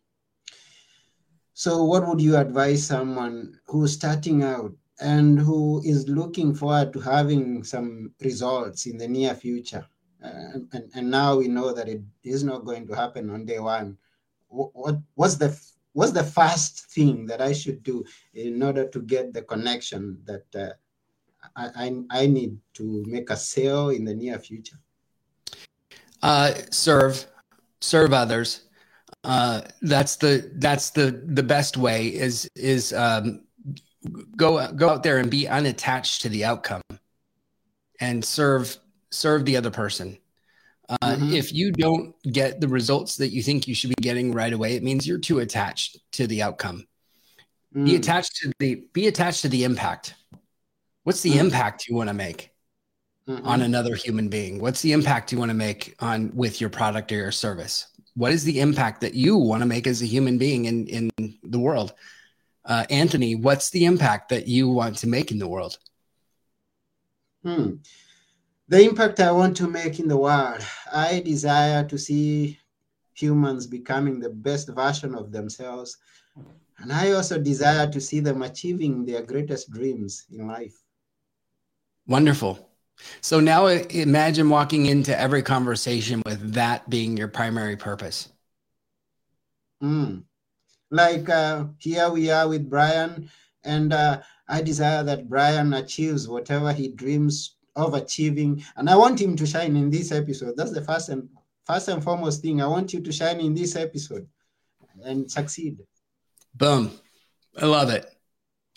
So, 1.53 1.85
what 1.85 2.05
would 2.05 2.19
you 2.19 2.35
advise 2.35 2.85
someone 2.85 3.57
who's 3.67 3.93
starting 3.93 4.43
out 4.43 4.73
and 4.99 5.39
who 5.39 5.81
is 5.85 6.09
looking 6.09 6.53
forward 6.53 6.91
to 6.93 6.99
having 6.99 7.63
some 7.63 8.11
results 8.19 8.85
in 8.85 8.97
the 8.97 9.07
near 9.07 9.33
future? 9.33 9.85
Uh, 10.21 10.59
and, 10.73 10.91
and 10.93 11.09
now 11.09 11.37
we 11.37 11.47
know 11.47 11.71
that 11.71 11.87
it 11.87 12.01
is 12.23 12.43
not 12.43 12.65
going 12.65 12.85
to 12.87 12.93
happen 12.93 13.29
on 13.29 13.45
day 13.45 13.59
one. 13.59 13.97
What, 14.49 14.71
what 14.73 14.97
what's 15.13 15.35
the 15.35 15.57
what's 15.93 16.11
the 16.11 16.23
first 16.23 16.91
thing 16.91 17.25
that 17.27 17.39
I 17.39 17.53
should 17.53 17.81
do 17.83 18.03
in 18.33 18.61
order 18.61 18.85
to 18.89 19.01
get 19.01 19.33
the 19.33 19.43
connection 19.43 20.19
that 20.25 20.43
uh, 20.53 20.73
I, 21.55 21.69
I, 21.85 22.23
I 22.23 22.27
need 22.27 22.57
to 22.73 23.05
make 23.07 23.29
a 23.29 23.37
sale 23.37 23.89
in 23.89 24.03
the 24.03 24.13
near 24.13 24.37
future? 24.37 24.77
Uh, 26.21 26.53
serve, 26.71 27.27
serve 27.79 28.11
others 28.11 28.64
uh, 29.25 29.61
that's 29.81 30.17
the 30.17 30.51
that's 30.55 30.91
the 30.91 31.23
the 31.25 31.43
best 31.43 31.77
way 31.77 32.07
is 32.07 32.47
is 32.55 32.93
um, 32.93 33.41
go 34.35 34.71
go 34.73 34.89
out 34.89 35.03
there 35.03 35.17
and 35.17 35.31
be 35.31 35.47
unattached 35.47 36.21
to 36.21 36.29
the 36.29 36.45
outcome 36.45 36.81
and 37.99 38.23
serve 38.23 38.77
serve 39.11 39.45
the 39.45 39.57
other 39.57 39.71
person 39.71 40.17
uh, 40.89 40.97
mm-hmm. 41.01 41.33
if 41.33 41.51
you 41.51 41.71
don't 41.71 42.13
get 42.31 42.61
the 42.61 42.67
results 42.67 43.15
that 43.15 43.29
you 43.29 43.41
think 43.41 43.67
you 43.67 43.73
should 43.73 43.89
be 43.89 44.01
getting 44.01 44.31
right 44.31 44.53
away 44.53 44.75
it 44.75 44.83
means 44.83 45.07
you're 45.07 45.17
too 45.17 45.39
attached 45.39 45.97
to 46.11 46.27
the 46.27 46.41
outcome 46.41 46.85
mm. 47.75 47.85
be 47.85 47.95
attached 47.95 48.35
to 48.35 48.51
the 48.59 48.83
be 48.93 49.07
attached 49.07 49.41
to 49.41 49.49
the 49.49 49.63
impact 49.63 50.13
what's 51.03 51.21
the 51.21 51.31
mm. 51.31 51.39
impact 51.39 51.87
you 51.87 51.95
want 51.95 52.09
to 52.09 52.13
make 52.13 52.51
mm-hmm. 53.27 53.47
on 53.47 53.63
another 53.63 53.95
human 53.95 54.29
being 54.29 54.59
what's 54.59 54.81
the 54.81 54.91
impact 54.91 55.31
you 55.31 55.39
want 55.39 55.49
to 55.49 55.55
make 55.55 55.95
on 55.99 56.31
with 56.35 56.61
your 56.61 56.69
product 56.69 57.11
or 57.11 57.15
your 57.15 57.31
service 57.31 57.87
what 58.15 58.31
is 58.31 58.43
the 58.43 58.59
impact 58.59 59.01
that 59.01 59.13
you 59.13 59.37
want 59.37 59.61
to 59.61 59.67
make 59.67 59.87
as 59.87 60.01
a 60.01 60.05
human 60.05 60.37
being 60.37 60.65
in 60.65 60.87
in 60.87 61.09
the 61.43 61.59
world? 61.59 61.93
Uh, 62.65 62.83
anthony 62.89 63.35
what's 63.35 63.69
the 63.69 63.85
impact 63.85 64.29
that 64.29 64.47
you 64.47 64.67
want 64.67 64.97
to 64.97 65.07
make 65.07 65.31
in 65.31 65.37
the 65.37 65.47
world? 65.47 65.77
Hmm. 67.43 67.75
the 68.67 68.81
impact 68.81 69.19
i 69.19 69.31
want 69.31 69.55
to 69.57 69.67
make 69.67 69.99
in 69.99 70.07
the 70.07 70.17
world 70.17 70.65
i 70.91 71.19
desire 71.19 71.83
to 71.87 71.95
see 71.95 72.57
humans 73.15 73.65
becoming 73.65 74.19
the 74.19 74.29
best 74.29 74.69
version 74.69 75.15
of 75.15 75.31
themselves. 75.31 75.97
And 76.79 76.91
i 76.91 77.11
also 77.11 77.39
desire 77.39 77.89
to 77.89 78.01
see 78.01 78.19
them 78.19 78.41
achieving 78.41 79.05
their 79.05 79.21
greatest 79.21 79.71
dreams 79.71 80.25
in 80.31 80.47
life. 80.47 80.75
Wonderful 82.05 82.69
so 83.21 83.39
now 83.39 83.67
imagine 83.67 84.49
walking 84.49 84.85
into 84.85 85.19
every 85.19 85.43
conversation 85.43 86.21
with 86.25 86.53
that 86.53 86.89
being 86.89 87.17
your 87.17 87.27
primary 87.27 87.75
purpose. 87.75 88.29
Mm. 89.83 90.23
Like 90.91 91.29
uh, 91.29 91.65
here 91.77 92.09
we 92.09 92.29
are 92.29 92.47
with 92.47 92.69
Bryan, 92.69 93.29
and 93.63 93.91
uh, 93.91 94.21
I 94.47 94.61
desire 94.61 95.03
that 95.03 95.29
Bryan 95.29 95.73
achieves 95.73 96.27
whatever 96.27 96.71
he 96.71 96.89
dreams 96.89 97.55
of 97.75 97.93
achieving, 97.93 98.63
and 98.77 98.89
I 98.89 98.95
want 98.95 99.19
him 99.19 99.35
to 99.35 99.45
shine 99.45 99.75
in 99.75 99.89
this 99.89 100.11
episode. 100.11 100.55
That's 100.55 100.71
the 100.71 100.81
first 100.81 101.09
and 101.09 101.27
first 101.65 101.87
and 101.87 102.03
foremost 102.03 102.41
thing. 102.41 102.61
I 102.61 102.67
want 102.67 102.93
you 102.93 103.01
to 103.01 103.11
shine 103.11 103.39
in 103.39 103.53
this 103.53 103.75
episode 103.75 104.27
and 105.03 105.29
succeed. 105.29 105.79
Boom! 106.53 106.91
I 107.57 107.65
love 107.65 107.89
it. 107.89 108.14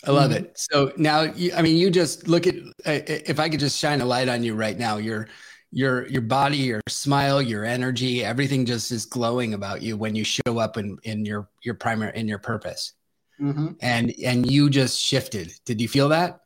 I 0.05 0.11
love 0.11 0.31
mm-hmm. 0.31 0.45
it. 0.45 0.57
So 0.57 0.93
now, 0.97 1.21
you, 1.21 1.51
I 1.53 1.61
mean, 1.61 1.75
you 1.75 1.89
just 1.89 2.27
look 2.27 2.47
at 2.47 2.55
if 2.85 3.39
I 3.39 3.49
could 3.49 3.59
just 3.59 3.77
shine 3.77 4.01
a 4.01 4.05
light 4.05 4.29
on 4.29 4.43
you 4.43 4.55
right 4.55 4.77
now, 4.77 4.97
your 4.97 5.27
your 5.71 6.07
your 6.07 6.21
body, 6.21 6.57
your 6.57 6.81
smile, 6.87 7.41
your 7.41 7.65
energy, 7.65 8.23
everything 8.23 8.65
just 8.65 8.91
is 8.91 9.05
glowing 9.05 9.53
about 9.53 9.81
you 9.81 9.97
when 9.97 10.15
you 10.15 10.23
show 10.23 10.57
up 10.57 10.77
in 10.77 10.97
in 11.03 11.25
your 11.25 11.49
your 11.63 11.75
primary 11.75 12.17
in 12.17 12.27
your 12.27 12.39
purpose. 12.39 12.93
Mm-hmm. 13.41 13.67
And 13.81 14.13
and 14.23 14.49
you 14.49 14.69
just 14.69 14.99
shifted. 14.99 15.53
Did 15.65 15.81
you 15.81 15.87
feel 15.87 16.09
that? 16.09 16.39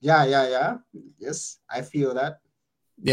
Yeah, 0.00 0.24
yeah, 0.24 0.48
yeah. 0.48 0.76
Yes, 1.18 1.58
I 1.70 1.82
feel 1.82 2.14
that. 2.14 2.38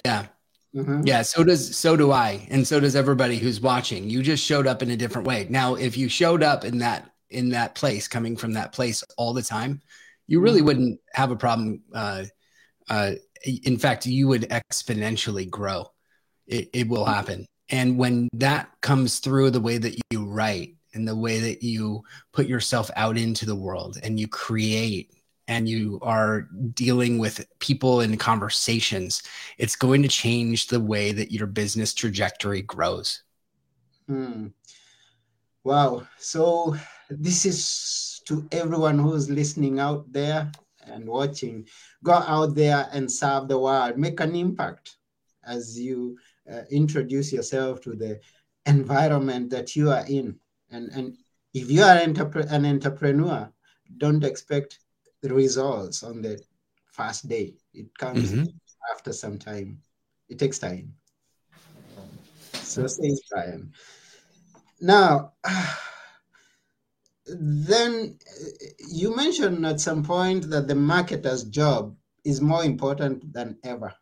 Yeah. 0.05 0.27
Mm-hmm. 0.75 1.01
Yeah, 1.05 1.21
so 1.21 1.43
does 1.43 1.75
so 1.75 1.97
do 1.97 2.11
I, 2.11 2.47
and 2.49 2.65
so 2.65 2.79
does 2.79 2.95
everybody 2.95 3.37
who's 3.37 3.59
watching. 3.59 4.09
You 4.09 4.23
just 4.23 4.43
showed 4.43 4.67
up 4.67 4.81
in 4.81 4.89
a 4.91 4.97
different 4.97 5.27
way. 5.27 5.45
Now, 5.49 5.75
if 5.75 5.97
you 5.97 6.07
showed 6.07 6.43
up 6.43 6.63
in 6.63 6.77
that 6.79 7.10
in 7.31 7.49
that 7.49 7.75
place, 7.75 8.07
coming 8.07 8.35
from 8.35 8.53
that 8.53 8.71
place 8.71 9.03
all 9.17 9.33
the 9.33 9.41
time, 9.41 9.81
you 10.27 10.39
really 10.39 10.59
mm-hmm. 10.59 10.65
wouldn't 10.65 10.99
have 11.13 11.31
a 11.31 11.35
problem. 11.35 11.81
Uh, 11.93 12.23
uh, 12.89 13.13
in 13.63 13.77
fact, 13.77 14.05
you 14.05 14.27
would 14.27 14.43
exponentially 14.49 15.49
grow. 15.49 15.87
It, 16.47 16.69
it 16.73 16.87
will 16.87 17.05
mm-hmm. 17.05 17.13
happen. 17.13 17.45
And 17.69 17.97
when 17.97 18.27
that 18.33 18.69
comes 18.81 19.19
through 19.19 19.51
the 19.51 19.61
way 19.61 19.77
that 19.77 19.97
you 20.11 20.25
write 20.25 20.75
and 20.93 21.07
the 21.07 21.15
way 21.15 21.39
that 21.39 21.63
you 21.63 22.03
put 22.33 22.47
yourself 22.47 22.91
out 22.95 23.17
into 23.17 23.45
the 23.45 23.55
world 23.55 23.97
and 24.03 24.19
you 24.19 24.27
create 24.27 25.13
and 25.47 25.67
you 25.67 25.99
are 26.01 26.47
dealing 26.73 27.17
with 27.17 27.45
people 27.59 28.01
in 28.01 28.17
conversations, 28.17 29.23
it's 29.57 29.75
going 29.75 30.01
to 30.01 30.07
change 30.07 30.67
the 30.67 30.79
way 30.79 31.11
that 31.13 31.31
your 31.31 31.47
business 31.47 31.93
trajectory 31.93 32.61
grows. 32.61 33.23
Hmm. 34.07 34.47
Wow. 35.63 36.07
So 36.17 36.75
this 37.19 37.45
is 37.45 38.21
to 38.25 38.47
everyone 38.51 38.99
who's 38.99 39.29
listening 39.29 39.79
out 39.79 40.11
there 40.11 40.51
and 40.85 41.07
watching. 41.07 41.67
Go 42.03 42.13
out 42.13 42.55
there 42.55 42.87
and 42.91 43.11
serve 43.11 43.47
the 43.47 43.59
world. 43.59 43.97
Make 43.97 44.19
an 44.19 44.35
impact 44.35 44.97
as 45.45 45.79
you 45.79 46.17
uh, 46.51 46.61
introduce 46.69 47.33
yourself 47.33 47.81
to 47.81 47.95
the 47.95 48.19
environment 48.65 49.49
that 49.49 49.75
you 49.75 49.89
are 49.91 50.05
in. 50.07 50.39
And, 50.69 50.89
and 50.89 51.17
if 51.53 51.69
you 51.69 51.83
are 51.83 51.97
an, 51.97 52.65
entrepreneur, 52.65 53.51
don't 53.97 54.23
expect 54.23 54.79
the 55.21 55.33
results 55.33 56.03
on 56.03 56.21
the 56.21 56.41
first 56.85 57.27
day. 57.27 57.55
It 57.73 57.95
comes 57.97 58.31
mm-hmm. 58.31 58.45
after 58.93 59.13
some 59.13 59.37
time. 59.37 59.79
It 60.29 60.39
takes 60.39 60.59
time. 60.59 60.93
So 62.53 62.87
says 62.87 63.21
Bryan. 63.29 63.73
Now, 64.79 65.33
then 67.25 68.17
you 68.89 69.15
mentioned 69.15 69.65
at 69.65 69.79
some 69.79 70.03
point 70.03 70.49
that 70.49 70.67
the 70.67 70.73
marketer's 70.73 71.43
job 71.43 71.95
is 72.23 72.41
more 72.41 72.63
important 72.63 73.33
than 73.33 73.57
ever. 73.63 73.93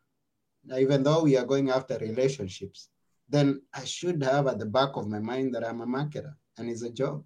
Now, 0.65 0.77
even 0.77 1.03
though 1.03 1.23
we 1.23 1.37
are 1.37 1.45
going 1.45 1.69
after 1.69 1.97
relationships, 1.97 2.89
then 3.29 3.61
I 3.73 3.85
should 3.85 4.23
have 4.23 4.47
at 4.47 4.59
the 4.59 4.65
back 4.65 4.95
of 4.95 5.07
my 5.07 5.19
mind 5.19 5.53
that 5.55 5.63
I'm 5.63 5.81
a 5.81 5.85
marketer 5.85 6.33
and 6.57 6.69
it's 6.69 6.81
a 6.81 6.89
job. 6.89 7.23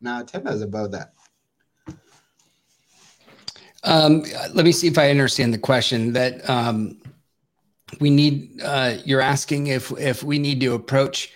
Now, 0.00 0.22
tell 0.22 0.46
us 0.48 0.62
about 0.62 0.92
that. 0.92 1.12
Um, 3.82 4.22
let 4.54 4.64
me 4.64 4.72
see 4.72 4.88
if 4.88 4.98
I 4.98 5.10
understand 5.10 5.54
the 5.54 5.58
question. 5.58 6.12
That 6.12 6.48
um, 6.48 7.00
we 7.98 8.10
need. 8.10 8.60
Uh, 8.62 8.98
you're 9.04 9.22
asking 9.22 9.68
if 9.68 9.90
if 9.98 10.22
we 10.22 10.38
need 10.38 10.60
to 10.60 10.74
approach 10.74 11.32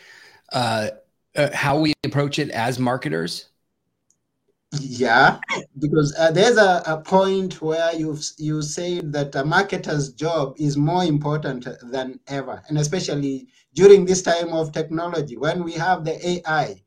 uh, 0.53 0.91
uh, 1.37 1.51
how 1.55 1.79
we 1.79 1.95
approach 2.05 2.39
it 2.39 2.51
as 2.51 2.79
marketers. 2.79 3.47
Yeah, 4.81 5.39
because 5.79 6.15
uh, 6.19 6.31
there's 6.31 6.57
a, 6.57 6.83
a 6.87 7.01
point 7.01 7.61
where 7.61 7.95
you've 7.95 8.23
you 8.39 8.63
say 8.63 9.01
that 9.01 9.35
a 9.35 9.43
marketer's 9.43 10.13
job 10.13 10.55
is 10.59 10.77
more 10.77 11.05
important 11.05 11.67
than 11.91 12.21
ever, 12.29 12.63
and 12.69 12.79
especially 12.79 13.49
during 13.75 14.05
this 14.05 14.23
time 14.23 14.53
of 14.53 14.73
technology 14.73 15.37
when 15.37 15.65
we 15.65 15.73
have 15.73 16.05
the 16.05 16.27
AI, 16.27 16.83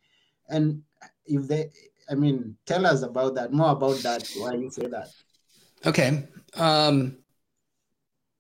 and 0.50 0.82
if 1.26 1.48
they, 1.48 1.70
I 2.10 2.16
mean, 2.16 2.58
tell 2.66 2.86
us 2.86 3.02
about 3.02 3.36
that 3.36 3.52
more 3.52 3.72
about 3.72 3.98
that. 3.98 4.28
Why 4.38 4.54
you 4.54 4.70
say 4.72 4.88
that? 4.88 5.10
Okay. 5.86 6.24
Um, 6.56 7.18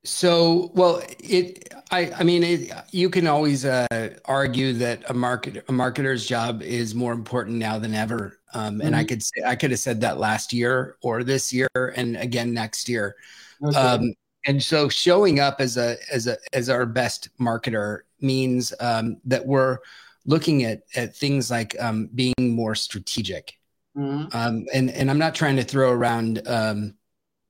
so, 0.04 0.72
well, 0.74 1.01
it. 1.20 1.74
I. 1.91 2.12
I 2.20 2.24
mean, 2.24 2.44
it, 2.44 2.72
you 2.91 3.10
can 3.10 3.27
always 3.27 3.65
uh, 3.65 4.15
argue 4.25 4.74
that 4.74 5.10
a 5.10 5.13
market 5.13 5.58
a 5.58 5.72
marketer's 5.72 6.25
job 6.25 6.62
is 6.62 6.96
more 6.96 7.13
important 7.13 7.58
now 7.58 7.79
than 7.79 7.94
ever. 7.94 8.39
Um, 8.53 8.75
mm-hmm. 8.75 8.88
And 8.88 8.96
I 8.96 9.00
mm-hmm. 9.00 9.08
could 9.08 9.24
say 9.24 9.41
I 9.46 9.56
could 9.56 9.72
have 9.72 9.79
said 9.79 10.01
that 10.01 10.20
last 10.20 10.53
year 10.53 10.98
or 11.01 11.24
this 11.24 11.51
year, 11.53 11.70
and 11.75 12.17
again 12.17 12.53
next 12.53 12.89
year. 12.89 13.15
Okay. 13.63 13.77
Um, 13.77 14.13
and 14.46 14.63
so, 14.63 14.88
showing 14.88 15.39
up 15.39 15.60
as 15.60 15.77
a 15.77 15.98
as 16.12 16.27
a 16.27 16.38
as 16.53 16.70
our 16.70 16.86
best 16.86 17.29
marketer 17.39 18.01
means 18.22 18.74
um, 18.79 19.17
that 19.25 19.46
we're 19.46 19.79
looking 20.25 20.63
at 20.63 20.84
at 20.96 21.15
things 21.15 21.50
like 21.51 21.75
um, 21.79 22.10
being 22.13 22.34
more 22.39 22.75
strategic. 22.75 23.58
Mm-hmm. 23.98 24.36
Um, 24.38 24.65
and 24.74 24.89
and 24.91 25.10
I'm 25.10 25.17
not 25.17 25.36
trying 25.36 25.56
to 25.56 25.63
throw 25.63 25.91
around 25.91 26.48
um, 26.48 26.96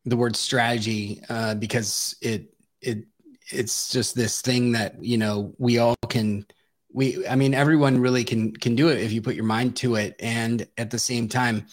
the 0.05 0.17
word 0.17 0.35
strategy 0.35 1.21
uh, 1.29 1.55
because 1.55 2.15
it 2.21 2.53
it 2.81 3.05
it's 3.51 3.89
just 3.89 4.15
this 4.15 4.41
thing 4.41 4.71
that 4.73 5.01
you 5.03 5.17
know 5.17 5.53
we 5.57 5.77
all 5.77 5.95
can 6.09 6.45
we 6.91 7.25
i 7.27 7.35
mean 7.35 7.53
everyone 7.53 7.99
really 7.99 8.23
can 8.23 8.51
can 8.53 8.75
do 8.75 8.89
it 8.89 8.99
if 8.99 9.11
you 9.11 9.21
put 9.21 9.35
your 9.35 9.45
mind 9.45 9.75
to 9.75 9.95
it 9.95 10.15
and 10.19 10.67
at 10.77 10.89
the 10.89 10.99
same 10.99 11.27
time 11.27 11.65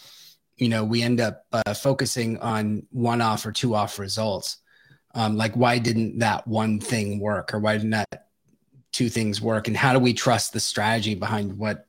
you 0.57 0.69
know 0.69 0.85
we 0.85 1.03
end 1.03 1.21
up 1.21 1.45
uh, 1.53 1.75
focusing 1.75 2.39
on 2.39 2.87
one 2.91 3.21
off 3.21 3.45
or 3.45 3.53
two 3.53 3.75
off 3.75 3.99
results 3.99 4.59
um, 5.15 5.37
like 5.37 5.55
why 5.55 5.79
didn't 5.79 6.19
that 6.19 6.47
one 6.47 6.81
thing 6.81 7.21
work 7.21 7.55
or 7.55 7.61
why 7.61 7.77
didn't 7.77 7.91
that 7.91 8.27
two 8.93 9.09
things 9.09 9.41
work 9.41 9.69
and 9.69 9.77
how 9.77 9.93
do 9.93 9.99
we 9.99 10.13
trust 10.13 10.53
the 10.53 10.61
strategy 10.61 11.15
behind 11.15 11.57
what 11.59 11.87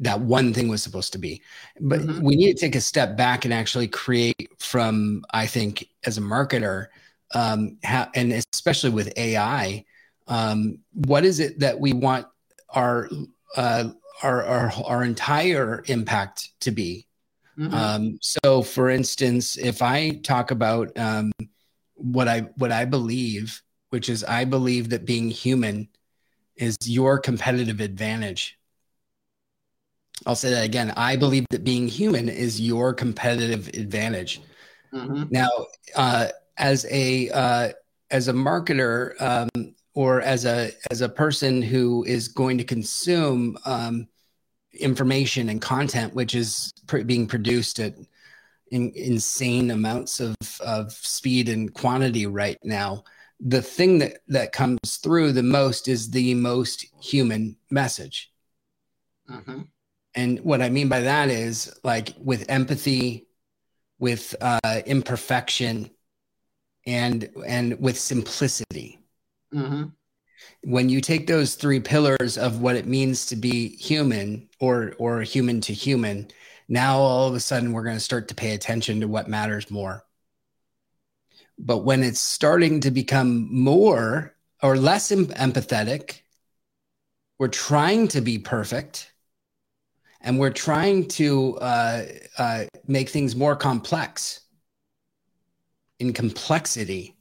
that 0.00 0.18
one 0.18 0.52
thing 0.52 0.68
was 0.68 0.82
supposed 0.82 1.12
to 1.12 1.18
be. 1.18 1.42
But 1.78 2.00
mm-hmm. 2.00 2.22
we 2.22 2.34
need 2.34 2.54
to 2.54 2.60
take 2.60 2.74
a 2.74 2.80
step 2.80 3.16
back 3.16 3.44
and 3.44 3.54
actually 3.54 3.86
create 3.86 4.50
from, 4.58 5.24
I 5.32 5.46
think, 5.46 5.86
as 6.04 6.16
a 6.18 6.22
marketer, 6.22 6.86
um, 7.34 7.78
ha- 7.84 8.10
and 8.14 8.32
especially 8.52 8.90
with 8.90 9.12
AI, 9.16 9.84
um, 10.28 10.78
what 10.92 11.24
is 11.24 11.40
it 11.40 11.58
that 11.60 11.78
we 11.78 11.92
want 11.92 12.26
our, 12.70 13.08
uh, 13.56 13.90
our, 14.22 14.44
our, 14.44 14.72
our 14.84 15.04
entire 15.04 15.82
impact 15.86 16.50
to 16.60 16.70
be? 16.70 17.06
Mm-hmm. 17.58 17.74
Um, 17.74 18.18
so, 18.22 18.62
for 18.62 18.90
instance, 18.90 19.58
if 19.58 19.82
I 19.82 20.20
talk 20.22 20.50
about 20.50 20.96
um, 20.96 21.32
what 21.94 22.28
I 22.28 22.40
what 22.56 22.72
I 22.72 22.84
believe, 22.86 23.60
which 23.90 24.08
is 24.08 24.24
I 24.24 24.44
believe 24.44 24.88
that 24.90 25.04
being 25.04 25.28
human 25.30 25.88
is 26.56 26.76
your 26.86 27.18
competitive 27.18 27.80
advantage 27.80 28.58
I'll 30.26 30.36
say 30.36 30.50
that 30.50 30.64
again. 30.64 30.92
I 30.96 31.16
believe 31.16 31.46
that 31.50 31.64
being 31.64 31.88
human 31.88 32.28
is 32.28 32.60
your 32.60 32.92
competitive 32.92 33.68
advantage. 33.68 34.40
Mm-hmm. 34.92 35.24
Now, 35.30 35.48
uh, 35.96 36.28
as 36.60 36.86
a 36.90 37.28
uh, 37.30 37.70
as 38.10 38.28
a 38.28 38.32
marketer 38.32 39.20
um, 39.20 39.74
or 39.94 40.20
as 40.20 40.44
a 40.44 40.70
as 40.90 41.00
a 41.00 41.08
person 41.08 41.60
who 41.60 42.04
is 42.04 42.28
going 42.28 42.58
to 42.58 42.64
consume 42.64 43.58
um, 43.64 44.06
information 44.78 45.48
and 45.48 45.60
content, 45.60 46.14
which 46.14 46.34
is 46.34 46.72
pr- 46.86 47.02
being 47.02 47.26
produced 47.26 47.80
at 47.80 47.94
in, 48.70 48.92
insane 48.94 49.72
amounts 49.72 50.20
of 50.20 50.36
of 50.64 50.92
speed 50.92 51.48
and 51.48 51.74
quantity 51.74 52.26
right 52.26 52.58
now, 52.62 53.02
the 53.40 53.62
thing 53.62 53.98
that 53.98 54.18
that 54.28 54.52
comes 54.52 54.98
through 55.02 55.32
the 55.32 55.42
most 55.42 55.88
is 55.88 56.10
the 56.10 56.34
most 56.34 56.86
human 57.00 57.56
message. 57.70 58.30
Mm-hmm 59.28 59.62
and 60.14 60.40
what 60.40 60.60
I 60.60 60.70
mean 60.70 60.88
by 60.88 61.00
that 61.00 61.28
is 61.28 61.72
like 61.84 62.14
with 62.18 62.50
empathy, 62.50 63.28
with 63.98 64.34
uh, 64.40 64.80
imperfection, 64.86 65.90
and 66.90 67.28
and 67.46 67.78
with 67.80 67.98
simplicity. 67.98 68.98
Mm-hmm. 69.54 69.84
When 70.64 70.88
you 70.88 71.00
take 71.00 71.26
those 71.26 71.54
three 71.54 71.80
pillars 71.80 72.36
of 72.36 72.60
what 72.60 72.76
it 72.76 72.86
means 72.86 73.26
to 73.26 73.36
be 73.36 73.76
human 73.76 74.48
or 74.58 74.94
or 74.98 75.22
human 75.22 75.60
to 75.62 75.72
human, 75.72 76.28
now 76.68 76.98
all 76.98 77.28
of 77.28 77.34
a 77.34 77.40
sudden 77.40 77.72
we're 77.72 77.84
going 77.84 77.96
to 77.96 78.00
start 78.00 78.28
to 78.28 78.34
pay 78.34 78.54
attention 78.54 79.00
to 79.00 79.08
what 79.08 79.28
matters 79.28 79.70
more. 79.70 80.04
But 81.58 81.78
when 81.78 82.02
it's 82.02 82.20
starting 82.20 82.80
to 82.80 82.90
become 82.90 83.48
more 83.54 84.34
or 84.62 84.76
less 84.76 85.12
empathetic, 85.12 86.22
we're 87.38 87.48
trying 87.48 88.08
to 88.08 88.20
be 88.20 88.38
perfect 88.38 89.12
and 90.22 90.38
we're 90.38 90.50
trying 90.50 91.08
to 91.08 91.56
uh, 91.58 92.04
uh, 92.38 92.64
make 92.86 93.08
things 93.08 93.36
more 93.36 93.56
complex 93.56 94.40
in 96.00 96.12
complexity 96.12 97.16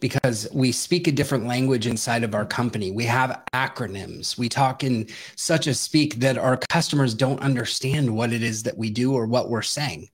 because 0.00 0.48
we 0.52 0.70
speak 0.70 1.08
a 1.08 1.12
different 1.12 1.46
language 1.46 1.86
inside 1.86 2.22
of 2.22 2.34
our 2.34 2.46
company. 2.46 2.90
We 2.90 3.04
have 3.04 3.42
acronyms. 3.52 4.38
We 4.38 4.48
talk 4.48 4.84
in 4.84 5.08
such 5.36 5.66
a 5.66 5.74
speak 5.74 6.16
that 6.16 6.38
our 6.38 6.56
customers 6.70 7.14
don't 7.14 7.40
understand 7.40 8.14
what 8.14 8.32
it 8.32 8.42
is 8.42 8.62
that 8.62 8.78
we 8.78 8.90
do 8.90 9.14
or 9.14 9.26
what 9.26 9.50
we're 9.50 9.62
saying. 9.62 10.08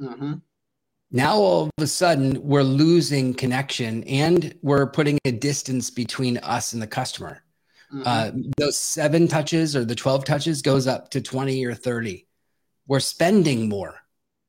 Mm-hmm. 0.00 0.34
Now, 1.10 1.36
all 1.36 1.64
of 1.64 1.70
a 1.78 1.86
sudden, 1.86 2.42
we're 2.42 2.62
losing 2.62 3.34
connection 3.34 4.02
and 4.04 4.54
we're 4.62 4.86
putting 4.86 5.18
a 5.24 5.32
distance 5.32 5.90
between 5.90 6.38
us 6.38 6.72
and 6.72 6.82
the 6.82 6.86
customer. 6.86 7.42
Mm-hmm. 7.92 8.02
Uh, 8.04 8.30
those 8.58 8.78
seven 8.78 9.28
touches 9.28 9.76
or 9.76 9.84
the 9.84 9.94
12 9.94 10.24
touches 10.24 10.62
goes 10.62 10.86
up 10.86 11.10
to 11.10 11.20
20 11.20 11.64
or 11.66 11.74
30. 11.74 12.26
We're 12.86 13.00
spending 13.00 13.68
more 13.68 13.94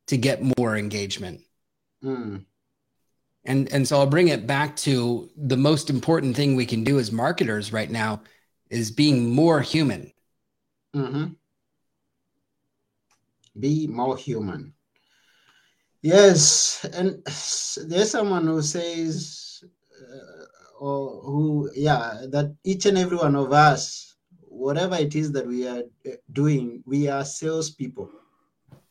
to 0.07 0.17
get 0.17 0.57
more 0.57 0.75
engagement. 0.75 1.41
Mm. 2.03 2.45
And, 3.45 3.71
and 3.71 3.87
so 3.87 3.99
I'll 3.99 4.07
bring 4.07 4.29
it 4.29 4.47
back 4.47 4.75
to 4.77 5.29
the 5.37 5.57
most 5.57 5.89
important 5.89 6.35
thing 6.35 6.55
we 6.55 6.65
can 6.65 6.83
do 6.83 6.99
as 6.99 7.11
marketers 7.11 7.71
right 7.71 7.89
now 7.89 8.21
is 8.69 8.89
being 8.89 9.29
more 9.29 9.61
human. 9.61 10.11
Mm-hmm. 10.95 11.25
Be 13.59 13.87
more 13.87 14.17
human. 14.17 14.73
Yes. 16.01 16.85
And 16.93 17.23
there's 17.87 18.11
someone 18.11 18.47
who 18.47 18.61
says, 18.61 19.63
or 20.79 21.21
who, 21.21 21.69
yeah, 21.73 22.25
that 22.29 22.55
each 22.63 22.85
and 22.85 22.97
every 22.97 23.17
one 23.17 23.35
of 23.35 23.53
us, 23.53 24.15
whatever 24.41 24.95
it 24.95 25.15
is 25.15 25.31
that 25.31 25.47
we 25.47 25.67
are 25.67 25.83
uh, 26.05 26.11
doing, 26.33 26.83
we 26.85 27.07
are 27.07 27.23
salespeople. 27.23 28.09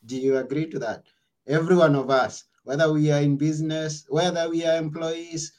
Do 0.06 0.16
you 0.16 0.38
agree 0.38 0.66
to 0.70 0.78
that? 0.78 1.02
Every 1.46 1.76
one 1.76 1.94
of 1.94 2.10
us, 2.10 2.44
whether 2.64 2.92
we 2.92 3.12
are 3.12 3.20
in 3.20 3.36
business, 3.36 4.04
whether 4.08 4.48
we 4.50 4.66
are 4.66 4.76
employees, 4.76 5.52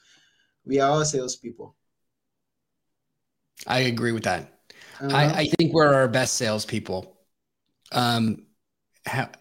we 0.66 0.80
are 0.80 0.90
all 0.90 1.06
salespeople. 1.06 1.76
I 3.68 3.80
agree 3.80 4.12
with 4.12 4.24
that. 4.24 4.60
Uh-huh. 5.00 5.16
I, 5.16 5.26
I, 5.26 5.46
think 5.46 5.74
we're 5.74 5.94
our 5.94 6.08
best 6.08 6.36
salespeople. 6.36 7.18
Um, 7.92 8.46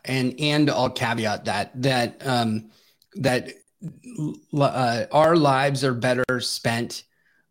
and 0.05 0.35
and 0.39 0.71
I'll 0.71 0.91
caveat 0.91 1.47
that 1.47 1.83
that 1.83 2.27
um, 2.27 2.71
that 3.15 3.51
uh, 4.53 5.07
our 5.11 5.37
lives 5.37 5.85
are 5.85 5.95
better 5.95 6.41
spent 6.41 7.05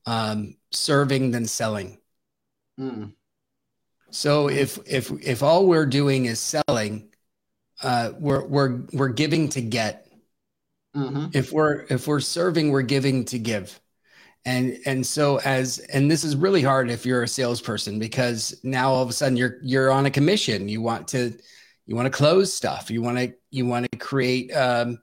um, 0.05 0.55
serving 0.71 1.31
than 1.31 1.45
selling. 1.45 1.99
Mm. 2.79 3.13
So 4.11 4.49
if 4.49 4.79
if 4.85 5.11
if 5.23 5.41
all 5.41 5.65
we're 5.65 5.87
doing 5.87 6.25
is 6.25 6.39
selling, 6.39 7.09
uh, 7.83 8.13
we're 8.19 8.45
we're 8.45 8.81
we're 8.93 9.09
giving 9.09 9.49
to 9.49 9.61
get, 9.61 10.03
Mm-hmm. 10.95 11.27
If 11.33 11.51
we're 11.51 11.85
if 11.89 12.07
we're 12.07 12.19
serving, 12.19 12.69
we're 12.69 12.83
giving 12.83 13.25
to 13.25 13.39
give. 13.39 13.79
And 14.45 14.77
and 14.85 15.05
so 15.05 15.39
as 15.39 15.79
and 15.79 16.11
this 16.11 16.23
is 16.23 16.35
really 16.35 16.61
hard 16.61 16.91
if 16.91 17.05
you're 17.05 17.23
a 17.23 17.27
salesperson 17.27 17.97
because 17.97 18.59
now 18.63 18.91
all 18.91 19.01
of 19.01 19.09
a 19.09 19.13
sudden 19.13 19.37
you're 19.37 19.57
you're 19.63 19.91
on 19.91 20.05
a 20.05 20.11
commission. 20.11 20.69
You 20.69 20.81
want 20.81 21.07
to 21.09 21.33
you 21.87 21.95
want 21.95 22.05
to 22.05 22.11
close 22.11 22.53
stuff. 22.53 22.91
You 22.91 23.01
want 23.01 23.17
to 23.17 23.33
you 23.49 23.65
want 23.65 23.91
to 23.91 23.97
create 23.97 24.51
um, 24.55 24.99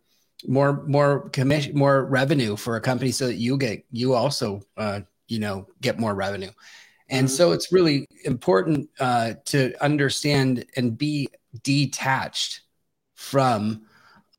more 0.47 0.85
more 0.87 1.29
commission 1.31 1.77
more 1.77 2.05
revenue 2.05 2.55
for 2.55 2.77
a 2.77 2.81
company 2.81 3.11
so 3.11 3.27
that 3.27 3.37
you 3.37 3.57
get 3.59 3.85
you 3.91 4.15
also 4.15 4.63
uh, 4.77 5.01
you 5.27 5.41
know 5.41 5.67
get 5.81 5.99
more 5.99 6.15
revenue. 6.15 6.51
And 7.09 7.27
mm-hmm. 7.27 7.35
so 7.35 7.51
it's 7.51 7.73
really 7.73 8.07
important 8.25 8.89
uh, 9.01 9.35
to 9.47 9.75
understand 9.83 10.67
and 10.77 10.97
be 10.97 11.29
detached 11.65 12.61
from 13.21 13.83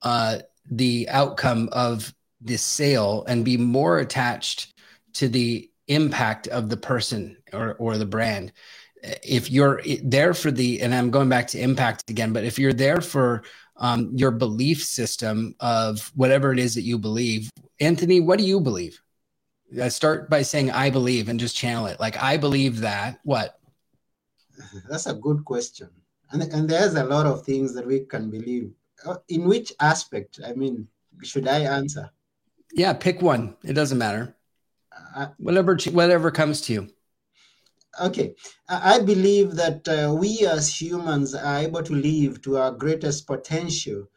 uh, 0.02 0.40
the 0.72 1.08
outcome 1.10 1.70
of 1.72 2.12
the 2.42 2.58
sale 2.58 3.24
and 3.28 3.46
be 3.46 3.56
more 3.56 4.00
attached 4.00 4.74
to 5.14 5.30
the 5.30 5.70
impact 5.88 6.48
of 6.48 6.68
the 6.68 6.78
person 6.78 7.38
or, 7.54 7.76
or 7.76 8.00
the 8.00 8.08
brand. 8.08 8.52
If 9.24 9.52
you're 9.52 9.82
there 10.04 10.34
for 10.34 10.50
the, 10.50 10.82
and 10.82 10.96
I'm 10.96 11.12
going 11.12 11.30
back 11.30 11.48
to 11.50 11.60
impact 11.60 12.10
again, 12.10 12.34
but 12.34 12.44
if 12.44 12.58
you're 12.58 12.74
there 12.74 13.02
for 13.02 13.44
um, 13.78 14.12
your 14.16 14.32
belief 14.32 14.84
system 14.84 15.56
of 15.60 16.12
whatever 16.16 16.52
it 16.52 16.58
is 16.58 16.74
that 16.74 16.82
you 16.82 16.98
believe, 16.98 17.52
Anthony, 17.80 18.20
what 18.20 18.40
do 18.40 18.46
you 18.46 18.60
believe? 18.60 19.00
I 19.80 19.90
start 19.90 20.28
by 20.28 20.42
saying 20.42 20.72
I 20.72 20.90
believe 20.90 21.30
and 21.30 21.40
just 21.40 21.56
channel 21.56 21.86
it. 21.86 22.00
Like 22.00 22.22
I 22.22 22.38
believe 22.38 22.80
that 22.80 23.20
what? 23.24 23.60
That's 24.90 25.06
a 25.06 25.14
good 25.14 25.46
question. 25.46 25.90
And, 26.32 26.44
and 26.44 26.70
there's 26.70 26.96
a 26.96 27.04
lot 27.04 27.26
of 27.26 27.44
things 27.44 27.74
that 27.76 27.86
we 27.86 28.02
can 28.02 28.30
believe. 28.30 28.72
Uh, 29.06 29.18
in 29.30 29.46
which 29.46 29.74
aspect? 29.80 30.40
I 30.46 30.54
mean, 30.54 30.88
should 31.24 31.48
I 31.48 31.60
answer? 31.60 32.10
Yeah, 32.74 32.94
pick 32.94 33.22
one. 33.22 33.56
It 33.64 33.74
doesn't 33.74 33.98
matter. 33.98 34.36
Uh, 35.16 35.28
whatever 35.38 35.78
whatever 35.92 36.32
comes 36.32 36.62
to 36.62 36.74
you. 36.74 36.88
Okay, 38.00 38.36
I 38.70 39.00
believe 39.00 39.56
that 39.56 39.86
uh, 39.88 40.14
we 40.14 40.48
as 40.48 40.82
humans 40.82 41.36
are 41.36 41.58
able 41.58 41.84
to 41.84 41.94
live 41.94 42.42
to 42.44 42.58
our 42.58 42.72
greatest 42.72 43.28
potential 43.28 44.08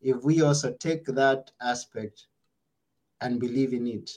if 0.00 0.16
we 0.24 0.42
also 0.42 0.72
take 0.72 1.04
that 1.06 1.50
aspect 1.60 2.26
and 3.20 3.38
believe 3.38 3.72
in 3.72 3.86
it 3.86 4.10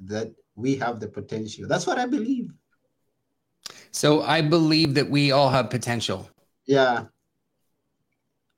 that 0.00 0.32
we 0.56 0.74
have 0.76 0.98
the 0.98 1.06
potential. 1.06 1.68
That's 1.68 1.86
what 1.86 1.98
I 1.98 2.06
believe. 2.06 2.50
So 3.92 4.22
I 4.22 4.40
believe 4.40 4.94
that 4.94 5.08
we 5.08 5.30
all 5.30 5.50
have 5.50 5.70
potential. 5.70 6.28
Yeah. 6.70 7.06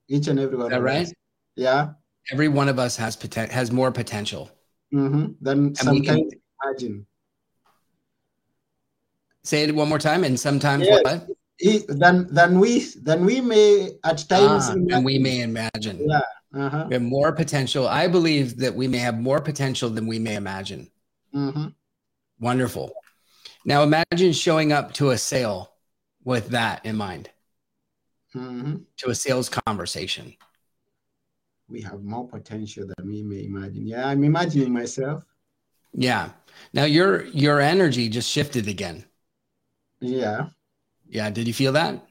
Each 0.06 0.28
and 0.28 0.38
every 0.38 0.58
one. 0.58 0.66
Is 0.66 0.72
that 0.72 0.82
right? 0.82 1.06
Us. 1.06 1.12
Yeah. 1.56 1.92
Every 2.30 2.48
one 2.48 2.68
of 2.68 2.78
us 2.78 2.94
has 2.98 3.16
potential, 3.16 3.54
has 3.54 3.72
more 3.72 3.90
potential. 3.90 4.50
Mm-hmm. 4.92 5.32
Than 5.40 5.74
sometimes 5.74 6.06
can, 6.06 6.40
imagine. 6.62 7.06
Say 9.44 9.62
it 9.62 9.74
one 9.74 9.88
more 9.88 9.98
time. 9.98 10.24
And 10.24 10.38
sometimes 10.38 10.84
yes. 10.84 11.02
what? 11.02 11.26
Than 11.88 12.32
than 12.34 12.60
we 12.60 12.80
than 13.02 13.24
we 13.24 13.40
may 13.40 13.92
at 14.04 14.28
times. 14.28 14.68
Ah, 14.68 14.72
and 14.72 15.04
we 15.06 15.18
may 15.18 15.40
imagine. 15.40 16.06
Yeah. 16.06 16.20
Uh-huh. 16.54 16.84
We 16.88 16.94
have 16.94 17.02
more 17.02 17.32
potential. 17.32 17.88
I 17.88 18.08
believe 18.08 18.58
that 18.58 18.74
we 18.74 18.88
may 18.88 18.98
have 18.98 19.18
more 19.18 19.40
potential 19.40 19.88
than 19.88 20.06
we 20.06 20.18
may 20.18 20.34
imagine. 20.34 20.90
Mm-hmm. 21.34 21.68
Wonderful. 22.40 22.92
Now 23.64 23.82
imagine 23.84 24.34
showing 24.34 24.70
up 24.70 24.92
to 24.94 25.12
a 25.12 25.18
sale 25.18 25.72
with 26.24 26.48
that 26.48 26.84
in 26.84 26.96
mind 26.96 27.30
mm-hmm. 28.34 28.76
to 28.98 29.10
a 29.10 29.14
sales 29.14 29.48
conversation? 29.48 30.34
We 31.68 31.80
have 31.82 32.02
more 32.02 32.28
potential 32.28 32.86
than 32.86 33.06
we 33.06 33.22
may 33.22 33.46
imagine. 33.46 33.86
Yeah, 33.86 34.06
I'm 34.08 34.24
imagining 34.24 34.72
myself. 34.72 35.22
Yeah. 35.94 36.30
Now 36.72 36.84
your 36.84 37.24
your 37.26 37.60
energy 37.60 38.08
just 38.08 38.30
shifted 38.30 38.68
again. 38.68 39.04
Yeah. 40.00 40.48
Yeah. 41.08 41.30
Did 41.30 41.46
you 41.46 41.54
feel 41.54 41.72
that? 41.72 42.06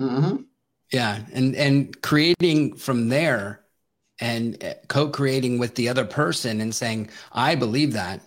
Mm-hmm. 0.00 0.42
Yeah, 0.92 1.20
and 1.32 1.54
and 1.54 2.02
creating 2.02 2.76
from 2.76 3.08
there, 3.08 3.64
and 4.20 4.62
uh, 4.64 4.74
co-creating 4.88 5.58
with 5.58 5.74
the 5.74 5.88
other 5.88 6.06
person, 6.06 6.60
and 6.60 6.74
saying, 6.74 7.10
"I 7.32 7.56
believe 7.56 7.92
that 7.92 8.22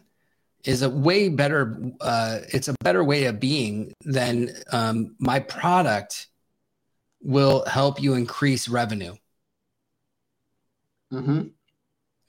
is 0.63 0.83
a 0.83 0.89
way 0.89 1.29
better. 1.29 1.79
Uh, 1.99 2.39
it's 2.49 2.67
a 2.67 2.75
better 2.83 3.03
way 3.03 3.25
of 3.25 3.39
being 3.39 3.93
than 4.01 4.51
um, 4.71 5.15
my 5.17 5.39
product 5.39 6.27
will 7.21 7.63
help 7.65 8.01
you 8.01 8.13
increase 8.13 8.67
revenue. 8.67 9.15
Mm-hmm. 11.13 11.47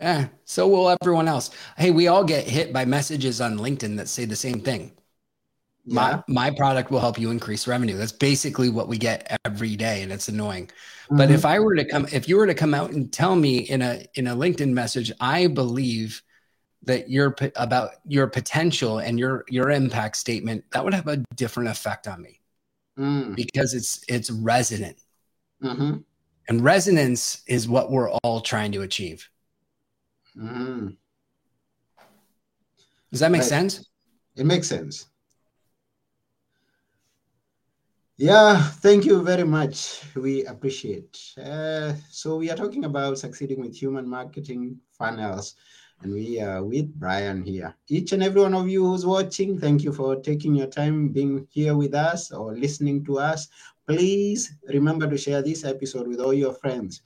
Yeah, 0.01 0.29
so 0.45 0.67
will 0.67 0.97
everyone 1.01 1.29
else. 1.29 1.51
Hey, 1.77 1.93
we 1.93 2.09
all 2.09 2.25
get 2.25 2.47
hit 2.47 2.73
by 2.73 2.85
messages 2.85 3.41
on 3.41 3.59
LinkedIn 3.59 3.97
that 3.99 4.09
say 4.09 4.25
the 4.25 4.37
same 4.37 4.61
thing. 4.61 4.93
Yeah. 5.85 6.23
My 6.27 6.51
my 6.51 6.51
product 6.51 6.91
will 6.91 7.01
help 7.01 7.19
you 7.19 7.31
increase 7.31 7.67
revenue. 7.67 7.97
That's 7.97 8.13
basically 8.13 8.69
what 8.69 8.89
we 8.89 8.99
get 8.99 9.39
every 9.45 9.77
day, 9.77 10.03
and 10.03 10.13
it's 10.13 10.29
annoying. 10.29 10.67
Mm-hmm. 10.67 11.17
But 11.17 11.31
if 11.31 11.45
I 11.45 11.61
were 11.61 11.77
to 11.77 11.85
come, 11.85 12.07
if 12.13 12.29
you 12.29 12.37
were 12.37 12.47
to 12.47 12.55
come 12.55 12.75
out 12.75 12.91
and 12.91 13.13
tell 13.13 13.37
me 13.37 13.59
in 13.59 13.83
a 13.83 14.05
in 14.15 14.27
a 14.27 14.37
LinkedIn 14.37 14.71
message, 14.71 15.13
I 15.21 15.47
believe 15.47 16.23
that 16.85 17.09
your 17.09 17.37
about 17.55 17.91
your 18.05 18.27
potential 18.27 18.99
and 18.99 19.19
your 19.19 19.45
your 19.49 19.71
impact 19.71 20.17
statement, 20.17 20.65
that 20.73 20.85
would 20.85 20.95
have 20.95 21.07
a 21.07 21.19
different 21.37 21.71
effect 21.71 22.09
on 22.09 22.21
me 22.21 22.42
mm. 23.03 23.37
because 23.37 23.75
it's 23.75 24.05
it's 24.09 24.31
resonant. 24.31 24.99
Mm-hmm. 25.63 25.99
And 26.49 26.65
resonance 26.65 27.43
is 27.47 27.69
what 27.69 27.91
we're 27.91 28.11
all 28.11 28.41
trying 28.41 28.73
to 28.73 28.83
achieve. 28.83 29.29
Mm. 30.37 30.97
Does 33.11 33.21
that 33.21 33.31
make 33.31 33.43
right. 33.43 33.49
sense? 33.49 33.89
It 34.37 34.47
makes 34.47 34.69
sense. 34.69 35.07
Yeah, 38.17 38.63
thank 38.63 39.05
you 39.05 39.23
very 39.23 39.45
much. 39.45 40.03
We 40.15 40.45
appreciate. 40.45 41.19
Uh, 41.37 41.95
so 42.11 42.37
we 42.37 42.51
are 42.51 42.57
talking 42.57 42.85
about 42.85 43.19
succeeding 43.19 43.61
with 43.61 43.75
human 43.75 44.09
marketing 44.09 44.79
funnels 44.97 45.57
and 46.03 46.13
we 46.13 46.41
are 46.41 46.63
with 46.65 46.93
Bryan 46.99 47.43
here. 47.43 47.75
Each 47.89 48.13
and 48.13 48.23
every 48.23 48.41
one 48.41 48.55
of 48.55 48.69
you 48.69 48.85
who's 48.85 49.07
watching, 49.07 49.59
thank 49.59 49.83
you 49.83 49.93
for 49.93 50.17
taking 50.17 50.55
your 50.55 50.67
time 50.67 51.09
being 51.09 51.47
here 51.51 51.77
with 51.77 51.95
us 51.95 52.33
or 52.33 52.55
listening 52.55 53.05
to 53.05 53.19
us. 53.19 53.49
Please 53.87 54.55
remember 54.69 55.09
to 55.09 55.17
share 55.17 55.43
this 55.43 55.65
episode 55.65 56.09
with 56.09 56.21
all 56.21 56.35
your 56.35 56.55
friends. 56.55 57.03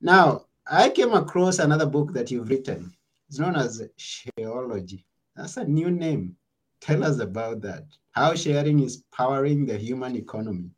Now, 0.00 0.46
I 0.70 0.90
came 0.90 1.12
across 1.12 1.58
another 1.58 1.86
book 1.86 2.12
that 2.12 2.30
you've 2.30 2.50
written. 2.50 2.92
It's 3.28 3.38
known 3.38 3.56
as 3.56 3.82
Shareology. 3.98 5.04
That's 5.36 5.56
a 5.56 5.64
new 5.64 5.90
name. 5.90 6.36
Tell 6.80 7.04
us 7.04 7.20
about 7.20 7.60
that. 7.62 7.84
How 8.12 8.34
sharing 8.34 8.80
is 8.80 9.04
powering 9.12 9.66
the 9.66 9.76
human 9.76 10.16
economy. 10.16 10.70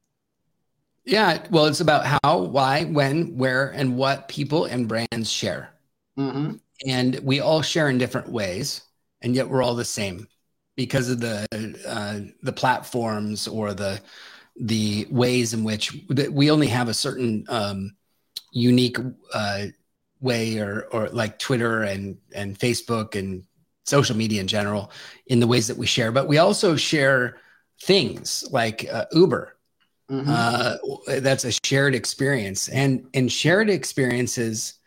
Yeah, 1.04 1.44
well, 1.50 1.66
it's 1.66 1.80
about 1.80 2.06
how, 2.22 2.38
why, 2.38 2.84
when, 2.84 3.36
where, 3.36 3.70
and 3.70 3.96
what 3.96 4.28
people 4.28 4.66
and 4.66 4.86
brands 4.86 5.30
share. 5.30 5.70
Mm-hmm 6.18 6.56
and 6.86 7.18
we 7.22 7.40
all 7.40 7.62
share 7.62 7.88
in 7.88 7.98
different 7.98 8.28
ways 8.28 8.82
and 9.22 9.34
yet 9.34 9.48
we're 9.48 9.62
all 9.62 9.74
the 9.74 9.84
same 9.84 10.26
because 10.76 11.10
of 11.10 11.20
the 11.20 11.46
uh, 11.86 12.20
the 12.42 12.52
platforms 12.52 13.46
or 13.46 13.74
the 13.74 14.00
the 14.56 15.06
ways 15.10 15.54
in 15.54 15.64
which 15.64 15.96
we 16.30 16.50
only 16.50 16.66
have 16.66 16.88
a 16.88 16.94
certain 16.94 17.44
um, 17.48 17.94
unique 18.52 18.96
uh, 19.34 19.66
way 20.20 20.58
or 20.58 20.86
or 20.92 21.08
like 21.08 21.38
Twitter 21.38 21.82
and 21.82 22.16
and 22.34 22.58
Facebook 22.58 23.14
and 23.14 23.44
social 23.84 24.16
media 24.16 24.40
in 24.40 24.46
general 24.46 24.90
in 25.26 25.40
the 25.40 25.46
ways 25.46 25.66
that 25.66 25.76
we 25.76 25.86
share 25.86 26.12
but 26.12 26.28
we 26.28 26.38
also 26.38 26.76
share 26.76 27.38
things 27.82 28.44
like 28.50 28.86
uh, 28.92 29.06
Uber 29.12 29.56
mm-hmm. 30.10 30.30
uh, 30.30 31.20
that's 31.20 31.44
a 31.44 31.52
shared 31.64 31.94
experience 31.94 32.68
and 32.68 33.06
and 33.14 33.32
shared 33.32 33.68
experiences 33.68 34.79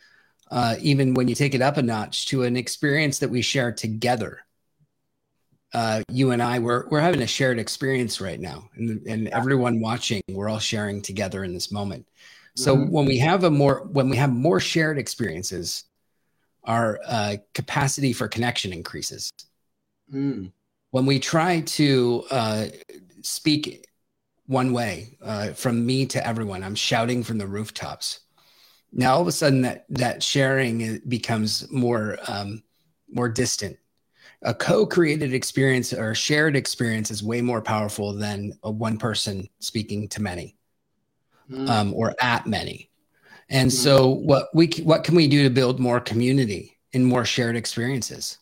uh, 0.51 0.75
even 0.81 1.13
when 1.13 1.27
you 1.27 1.35
take 1.35 1.55
it 1.55 1.61
up 1.61 1.77
a 1.77 1.81
notch 1.81 2.27
to 2.27 2.43
an 2.43 2.55
experience 2.55 3.19
that 3.19 3.29
we 3.29 3.41
share 3.41 3.71
together. 3.71 4.39
Uh, 5.73 6.03
you 6.11 6.31
and 6.31 6.41
I, 6.43 6.59
we're, 6.59 6.87
we're 6.89 6.99
having 6.99 7.23
a 7.23 7.27
shared 7.27 7.57
experience 7.57 8.21
right 8.21 8.39
now, 8.39 8.69
and, 8.75 9.05
and 9.07 9.27
everyone 9.29 9.79
watching, 9.79 10.21
we're 10.29 10.47
all 10.47 10.59
sharing 10.59 11.01
together 11.01 11.43
in 11.43 11.53
this 11.53 11.71
moment. 11.71 12.07
So 12.55 12.75
mm-hmm. 12.75 12.91
when 12.91 13.05
we 13.05 13.17
have 13.17 13.43
a 13.43 13.49
more, 13.49 13.87
when 13.91 14.09
we 14.09 14.17
have 14.17 14.31
more 14.31 14.59
shared 14.59 14.99
experiences, 14.99 15.85
our 16.63 16.99
uh, 17.05 17.37
capacity 17.53 18.13
for 18.13 18.27
connection 18.27 18.71
increases. 18.71 19.31
Mm. 20.13 20.51
When 20.91 21.05
we 21.05 21.19
try 21.19 21.61
to 21.61 22.23
uh, 22.29 22.65
speak 23.21 23.87
one 24.45 24.73
way 24.73 25.17
uh, 25.21 25.49
from 25.53 25.85
me 25.85 26.05
to 26.07 26.25
everyone, 26.25 26.63
I'm 26.63 26.75
shouting 26.75 27.23
from 27.23 27.37
the 27.37 27.47
rooftops 27.47 28.19
now 28.93 29.15
all 29.15 29.21
of 29.21 29.27
a 29.27 29.31
sudden 29.31 29.61
that 29.61 29.85
that 29.89 30.23
sharing 30.23 31.01
becomes 31.07 31.69
more 31.71 32.17
um, 32.27 32.63
more 33.11 33.29
distant 33.29 33.77
a 34.43 34.53
co-created 34.53 35.33
experience 35.33 35.93
or 35.93 36.13
shared 36.13 36.55
experience 36.55 37.09
is 37.09 37.23
way 37.23 37.41
more 37.41 37.61
powerful 37.61 38.13
than 38.13 38.53
a 38.63 38.71
one 38.71 38.97
person 38.97 39.47
speaking 39.59 40.07
to 40.09 40.21
many 40.21 40.55
mm. 41.49 41.69
um, 41.69 41.93
or 41.93 42.13
at 42.21 42.45
many 42.45 42.89
And 43.49 43.69
mm-hmm. 43.69 43.75
so 43.75 44.09
what 44.09 44.49
we 44.53 44.67
what 44.83 45.03
can 45.03 45.15
we 45.15 45.27
do 45.27 45.43
to 45.43 45.49
build 45.49 45.79
more 45.79 45.99
community 45.99 46.77
and 46.93 47.05
more 47.05 47.25
shared 47.25 47.55
experiences? 47.55 48.37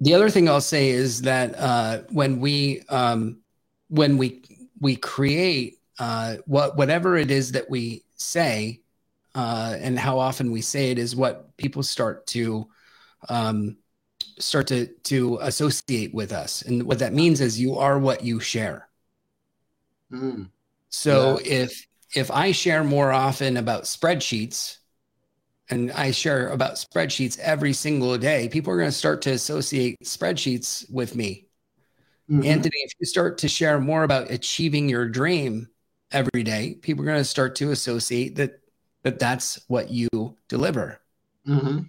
The 0.00 0.14
other 0.14 0.30
thing 0.30 0.48
I'll 0.48 0.60
say 0.60 0.90
is 0.90 1.22
that 1.22 1.54
uh, 1.58 2.02
when 2.10 2.40
we 2.40 2.82
um, 2.88 3.40
when 3.88 4.18
we 4.18 4.42
we 4.80 4.96
create 4.96 5.78
uh, 5.98 6.36
what 6.46 6.76
whatever 6.76 7.16
it 7.16 7.30
is 7.30 7.52
that 7.52 7.70
we 7.70 8.04
say 8.16 8.81
uh, 9.34 9.76
and 9.80 9.98
how 9.98 10.18
often 10.18 10.50
we 10.50 10.60
say 10.60 10.90
it 10.90 10.98
is 10.98 11.16
what 11.16 11.56
people 11.56 11.82
start 11.82 12.26
to 12.28 12.68
um, 13.28 13.76
start 14.38 14.66
to 14.68 14.86
to 15.04 15.38
associate 15.42 16.12
with 16.14 16.32
us 16.32 16.62
and 16.62 16.82
what 16.82 16.98
that 16.98 17.12
means 17.12 17.40
is 17.40 17.60
you 17.60 17.76
are 17.76 17.98
what 17.98 18.24
you 18.24 18.40
share 18.40 18.88
mm. 20.12 20.48
so 20.88 21.38
yeah. 21.40 21.52
if 21.52 21.86
if 22.14 22.30
i 22.30 22.50
share 22.50 22.82
more 22.82 23.12
often 23.12 23.56
about 23.56 23.84
spreadsheets 23.84 24.78
and 25.70 25.92
i 25.92 26.10
share 26.10 26.48
about 26.48 26.74
spreadsheets 26.74 27.38
every 27.38 27.72
single 27.72 28.16
day 28.18 28.48
people 28.48 28.72
are 28.72 28.78
going 28.78 28.88
to 28.88 28.92
start 28.96 29.22
to 29.22 29.30
associate 29.30 29.98
spreadsheets 30.02 30.90
with 30.90 31.14
me 31.14 31.46
mm-hmm. 32.30 32.44
anthony 32.44 32.76
if 32.84 32.92
you 32.98 33.06
start 33.06 33.38
to 33.38 33.48
share 33.48 33.78
more 33.80 34.02
about 34.02 34.30
achieving 34.30 34.88
your 34.88 35.06
dream 35.06 35.68
every 36.10 36.42
day 36.42 36.74
people 36.80 37.02
are 37.02 37.06
going 37.06 37.18
to 37.18 37.24
start 37.24 37.54
to 37.54 37.70
associate 37.70 38.34
that 38.36 38.61
that 39.02 39.18
that's 39.18 39.60
what 39.68 39.90
you 39.90 40.08
deliver 40.48 41.00
mm-hmm. 41.46 41.80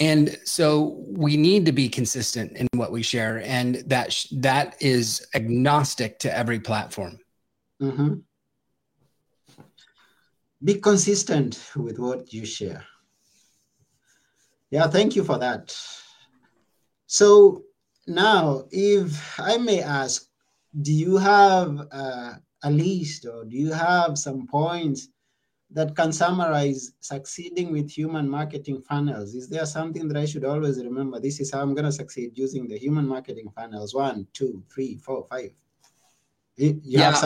And 0.00 0.36
so 0.44 1.04
we 1.06 1.36
need 1.36 1.66
to 1.66 1.72
be 1.72 1.88
consistent 1.88 2.56
in 2.56 2.66
what 2.74 2.90
we 2.90 3.02
share, 3.02 3.40
and 3.44 3.76
that 3.86 4.12
sh- 4.12 4.26
that 4.32 4.74
is 4.82 5.24
agnostic 5.34 6.18
to 6.20 6.36
every 6.36 6.58
platform. 6.58 7.18
Mm-hmm. 7.80 8.14
Be 10.64 10.74
consistent 10.80 11.70
with 11.76 11.98
what 11.98 12.32
you 12.32 12.44
share. 12.44 12.84
Yeah, 14.70 14.88
thank 14.88 15.14
you 15.14 15.22
for 15.22 15.38
that. 15.38 15.76
So 17.06 17.62
now, 18.08 18.64
if 18.72 19.38
I 19.38 19.58
may 19.58 19.80
ask, 19.80 20.26
do 20.82 20.92
you 20.92 21.16
have 21.18 21.86
uh, 21.92 22.32
a 22.64 22.70
list 22.70 23.26
or 23.26 23.44
do 23.44 23.56
you 23.56 23.72
have 23.72 24.18
some 24.18 24.48
points 24.48 25.08
that 25.74 25.94
can 25.96 26.12
summarize 26.12 26.92
succeeding 27.00 27.72
with 27.72 27.90
human 27.90 28.28
marketing 28.28 28.80
funnels? 28.80 29.34
Is 29.34 29.48
there 29.48 29.66
something 29.66 30.08
that 30.08 30.16
I 30.16 30.24
should 30.24 30.44
always 30.44 30.82
remember? 30.82 31.20
This 31.20 31.40
is 31.40 31.52
how 31.52 31.60
I'm 31.60 31.74
going 31.74 31.84
to 31.84 31.92
succeed 31.92 32.38
using 32.38 32.68
the 32.68 32.78
human 32.78 33.06
marketing 33.06 33.50
funnels. 33.54 33.94
One, 33.94 34.26
two, 34.32 34.62
three, 34.72 34.96
four, 34.96 35.26
five. 35.28 35.50
You 36.56 36.80
yeah, 36.84 37.20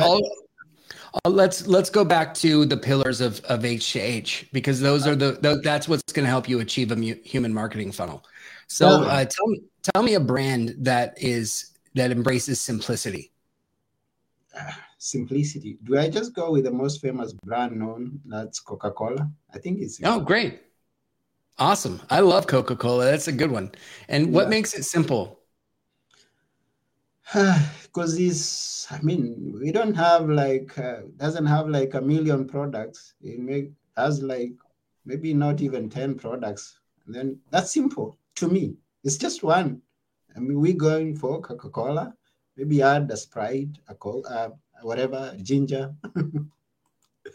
let's 1.26 1.66
let's 1.66 1.90
go 1.90 2.04
back 2.04 2.32
to 2.34 2.64
the 2.64 2.76
pillars 2.76 3.20
of 3.20 3.40
of 3.44 3.66
H 3.66 3.92
to 3.92 4.00
H 4.00 4.48
because 4.52 4.80
those 4.80 5.06
are 5.06 5.14
the, 5.14 5.32
the 5.42 5.61
that's 5.62 5.87
what's 5.87 6.12
going 6.12 6.24
to 6.24 6.30
help 6.30 6.48
you 6.48 6.61
achieve 6.61 6.90
a 6.92 6.96
mu- 6.96 7.22
human 7.22 7.52
marketing 7.52 7.92
funnel. 7.92 8.24
So 8.68 9.04
uh, 9.04 9.26
tell 9.26 9.46
me 9.46 9.62
tell 9.82 10.02
me 10.02 10.14
a 10.14 10.20
brand 10.20 10.74
that 10.78 11.22
is 11.22 11.72
that 11.94 12.11
embraces 12.11 12.58
simplicity. 12.61 13.32
Simplicity. 14.98 15.78
Do 15.84 15.96
I 15.96 16.08
just 16.08 16.34
go 16.34 16.50
with 16.52 16.64
the 16.64 16.72
most 16.72 17.00
famous 17.00 17.32
brand 17.32 17.76
known? 17.76 18.20
That's 18.26 18.61
Coca 18.61 18.90
Cola. 18.90 19.30
I 19.54 19.58
think 19.58 19.80
it's. 19.80 20.00
Oh, 20.02 20.20
great. 20.20 20.61
Awesome. 21.58 22.00
I 22.11 22.20
love 22.20 22.46
Coca 22.46 22.76
Cola. 22.76 23.04
That's 23.04 23.28
a 23.28 23.32
good 23.32 23.50
one. 23.50 23.72
And 24.08 24.32
what 24.32 24.44
yeah. 24.44 24.50
makes 24.50 24.74
it 24.74 24.84
simple? 24.84 25.40
Because 27.82 28.18
it's, 28.18 28.87
I 28.92 29.00
mean, 29.00 29.58
we 29.61 29.72
don't 29.72 29.94
have 29.94 30.28
like, 30.28 30.78
uh, 30.78 31.00
doesn't 31.16 31.46
have 31.46 31.68
like 31.68 31.94
a 31.94 32.00
million 32.00 32.46
products. 32.46 33.14
It 33.20 33.40
make, 33.40 33.70
has 33.96 34.22
like 34.22 34.52
maybe 35.04 35.34
not 35.34 35.61
even 35.61 35.88
10 35.88 36.14
products. 36.16 36.78
And 37.06 37.14
then 37.14 37.38
that's 37.50 37.72
simple 37.72 38.16
to 38.37 38.48
me. 38.48 38.76
It's 39.02 39.16
just 39.16 39.42
one. 39.42 39.82
I 40.37 40.40
mean, 40.40 40.61
we're 40.61 40.74
going 40.74 41.16
for 41.16 41.40
Coca 41.40 41.70
Cola, 41.70 42.14
maybe 42.56 42.82
add 42.82 43.11
a 43.11 43.16
Sprite, 43.16 43.78
a, 43.88 44.08
uh, 44.08 44.50
whatever, 44.82 45.34
ginger. 45.42 45.94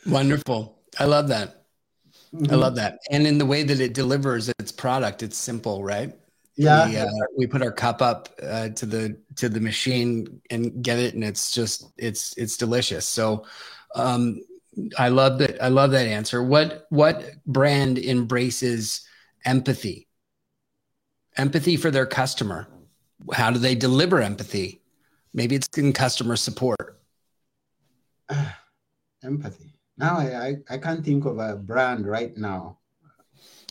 Wonderful. 0.07 0.79
I 0.99 1.05
love 1.05 1.27
that. 1.29 1.65
Mm-hmm. 2.33 2.51
I 2.51 2.55
love 2.55 2.75
that. 2.75 2.99
And 3.11 3.27
in 3.27 3.37
the 3.37 3.45
way 3.45 3.63
that 3.63 3.79
it 3.79 3.93
delivers 3.93 4.49
its 4.59 4.71
product, 4.71 5.23
it's 5.23 5.37
simple, 5.37 5.83
right? 5.83 6.13
Yeah. 6.55 6.87
We, 6.87 6.97
uh, 6.97 7.07
we 7.37 7.47
put 7.47 7.61
our 7.61 7.71
cup 7.71 8.01
up 8.01 8.29
uh, 8.41 8.69
to 8.69 8.85
the 8.85 9.17
to 9.37 9.49
the 9.49 9.59
machine 9.59 10.41
and 10.49 10.83
get 10.83 10.99
it, 10.99 11.13
and 11.15 11.23
it's 11.23 11.51
just 11.51 11.91
it's 11.97 12.37
it's 12.37 12.57
delicious. 12.57 13.07
So, 13.07 13.45
um, 13.95 14.39
I 14.97 15.09
love 15.09 15.39
that. 15.39 15.61
I 15.61 15.69
love 15.69 15.91
that 15.91 16.07
answer. 16.07 16.43
What 16.43 16.85
what 16.89 17.23
brand 17.45 17.97
embraces 17.97 19.01
empathy? 19.45 20.07
Empathy 21.37 21.77
for 21.77 21.89
their 21.89 22.05
customer. 22.05 22.67
How 23.33 23.49
do 23.49 23.57
they 23.57 23.73
deliver 23.73 24.21
empathy? 24.21 24.81
Maybe 25.33 25.55
it's 25.55 25.67
in 25.77 25.93
customer 25.93 26.35
support. 26.35 26.99
empathy. 29.23 29.73
Now 29.97 30.17
I, 30.17 30.47
I, 30.47 30.55
I 30.71 30.77
can't 30.77 31.05
think 31.05 31.25
of 31.25 31.37
a 31.37 31.55
brand 31.55 32.07
right 32.07 32.35
now. 32.37 32.79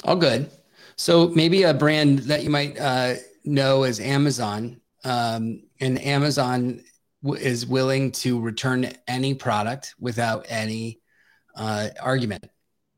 All 0.05 0.17
good. 0.17 0.51
So 0.97 1.29
maybe 1.29 1.63
a 1.63 1.75
brand 1.75 2.21
that 2.21 2.43
you 2.45 2.51
might 2.51 2.79
uh, 2.79 3.15
know 3.45 3.85
is 3.85 4.01
Amazon. 4.01 4.81
Um, 5.05 5.65
and 5.81 6.01
Amazon 6.01 6.81
w- 7.23 7.43
is 7.43 7.67
willing 7.67 8.13
to 8.13 8.41
return 8.41 8.93
any 9.09 9.35
product 9.35 9.95
without 9.99 10.47
any 10.49 11.01
uh, 11.57 11.89
argument. 12.01 12.49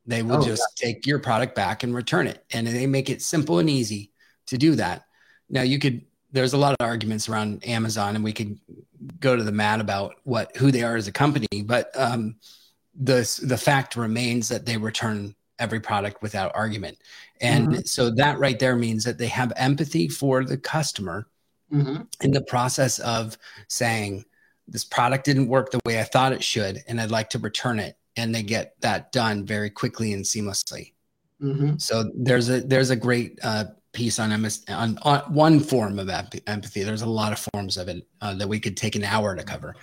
They 0.07 0.23
will 0.23 0.43
oh, 0.43 0.45
just 0.45 0.63
yeah. 0.81 0.89
take 0.89 1.07
your 1.07 1.19
product 1.19 1.55
back 1.55 1.83
and 1.83 1.95
return 1.95 2.27
it. 2.27 2.45
And 2.53 2.67
they 2.67 2.87
make 2.87 3.09
it 3.09 3.23
simple 3.23 3.59
and 3.59 3.71
easy 3.71 4.13
to 4.49 4.59
do 4.59 4.75
that. 4.75 5.05
Now 5.49 5.63
you 5.63 5.79
could 5.79 6.03
there's 6.35 6.53
a 6.53 6.59
lot 6.59 6.75
of 6.79 6.85
arguments 6.85 7.29
around 7.29 7.65
Amazon, 7.67 8.17
and 8.17 8.25
we 8.25 8.33
could 8.33 8.59
go 9.21 9.37
to 9.37 9.43
the 9.43 9.53
mat 9.53 9.81
about 9.81 10.17
what 10.25 10.55
who 10.57 10.73
they 10.73 10.83
are 10.83 10.97
as 10.97 11.07
a 11.07 11.13
company. 11.13 11.47
But 11.65 11.91
um, 11.95 12.37
the 13.01 13.41
the 13.43 13.57
fact 13.57 13.97
remains 13.97 14.49
that 14.49 14.67
they 14.67 14.77
return 14.77 15.37
every 15.61 15.79
product 15.79 16.23
without 16.23 16.51
argument, 16.55 16.99
and 17.41 17.69
mm-hmm. 17.69 17.81
so 17.85 18.11
that 18.11 18.41
right 18.41 18.59
there 18.59 18.75
means 18.75 19.05
that 19.05 19.17
they 19.17 19.29
have 19.29 19.53
empathy 19.57 20.09
for 20.09 20.45
the 20.45 20.59
customer 20.59 21.29
mm-hmm. 21.73 22.03
in 22.21 22.33
the 22.33 22.43
process 22.43 22.99
of 22.99 23.39
saying 23.69 24.25
this 24.67 24.85
product 24.85 25.25
didn't 25.25 25.47
work 25.47 25.71
the 25.71 25.81
way 25.87 26.01
I 26.01 26.05
thought 26.05 26.33
it 26.33 26.43
should, 26.43 26.83
and 26.89 27.01
I'd 27.01 27.13
like 27.13 27.31
to 27.31 27.39
return 27.39 27.79
it, 27.79 27.97
and 28.17 28.35
they 28.35 28.43
get 28.43 28.75
that 28.81 29.13
done 29.13 29.47
very 29.47 29.71
quickly 29.71 30.13
and 30.13 30.25
seamlessly. 30.25 30.95
Mm-hmm. 31.41 31.77
So 31.79 32.11
there's 32.17 32.51
a 32.51 32.61
there's 32.61 32.91
a 32.91 32.97
great 32.97 33.39
uh, 33.45 33.67
piece 33.95 34.19
on, 34.19 34.33
on, 34.69 34.99
on 35.03 35.19
one 35.33 35.61
form 35.61 35.99
of 35.99 36.11
empathy. 36.11 36.83
There's 36.83 37.03
a 37.03 37.07
lot 37.07 37.33
of 37.33 37.49
forms 37.53 37.77
of 37.77 37.89
it 37.89 38.07
uh, 38.21 38.35
that 38.35 38.49
we 38.49 38.61
could 38.61 38.77
take 38.77 38.97
an 38.97 39.05
hour 39.05 39.35
to 39.35 39.43
cover. 39.43 39.75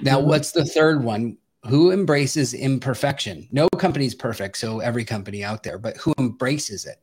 Now, 0.00 0.18
mm-hmm. 0.18 0.28
what's 0.28 0.52
the 0.52 0.64
third 0.64 1.02
one? 1.02 1.38
Who 1.68 1.92
embraces 1.92 2.54
imperfection? 2.54 3.48
No 3.52 3.68
company's 3.78 4.14
perfect, 4.14 4.56
so 4.56 4.80
every 4.80 5.04
company 5.04 5.44
out 5.44 5.62
there, 5.62 5.78
but 5.78 5.96
who 5.96 6.12
embraces 6.18 6.86
it? 6.86 6.96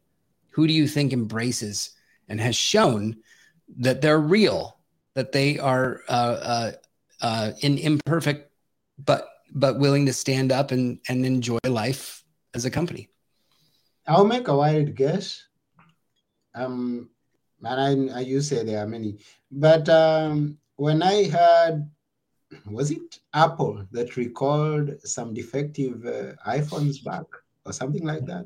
Who 0.51 0.67
do 0.67 0.73
you 0.73 0.87
think 0.87 1.13
embraces 1.13 1.91
and 2.27 2.41
has 2.41 2.55
shown 2.55 3.17
that 3.77 4.01
they're 4.01 4.19
real, 4.19 4.79
that 5.13 5.31
they 5.31 5.59
are 5.59 6.01
uh, 6.09 6.11
uh, 6.11 6.71
uh, 7.21 7.51
in 7.61 7.77
imperfect, 7.77 8.51
but 9.03 9.27
but 9.53 9.79
willing 9.79 10.05
to 10.07 10.13
stand 10.13 10.51
up 10.51 10.71
and 10.71 10.99
and 11.07 11.25
enjoy 11.25 11.59
life 11.63 12.23
as 12.53 12.65
a 12.65 12.71
company? 12.71 13.09
I'll 14.07 14.25
make 14.25 14.47
a 14.47 14.57
wild 14.57 14.95
guess 14.95 15.46
um, 16.57 17.09
and 17.63 18.11
I, 18.13 18.17
I 18.17 18.21
you 18.21 18.41
say 18.41 18.63
there 18.63 18.83
are 18.83 18.87
many, 18.87 19.17
but 19.51 19.87
um, 19.89 20.57
when 20.75 21.01
I 21.01 21.25
heard, 21.25 21.89
was 22.69 22.91
it 22.91 23.19
Apple 23.33 23.85
that 23.91 24.15
recalled 24.15 24.91
some 25.03 25.33
defective 25.33 26.05
uh, 26.05 26.33
iPhones 26.49 27.03
back 27.03 27.25
or 27.65 27.73
something 27.73 28.05
like 28.05 28.25
that? 28.25 28.45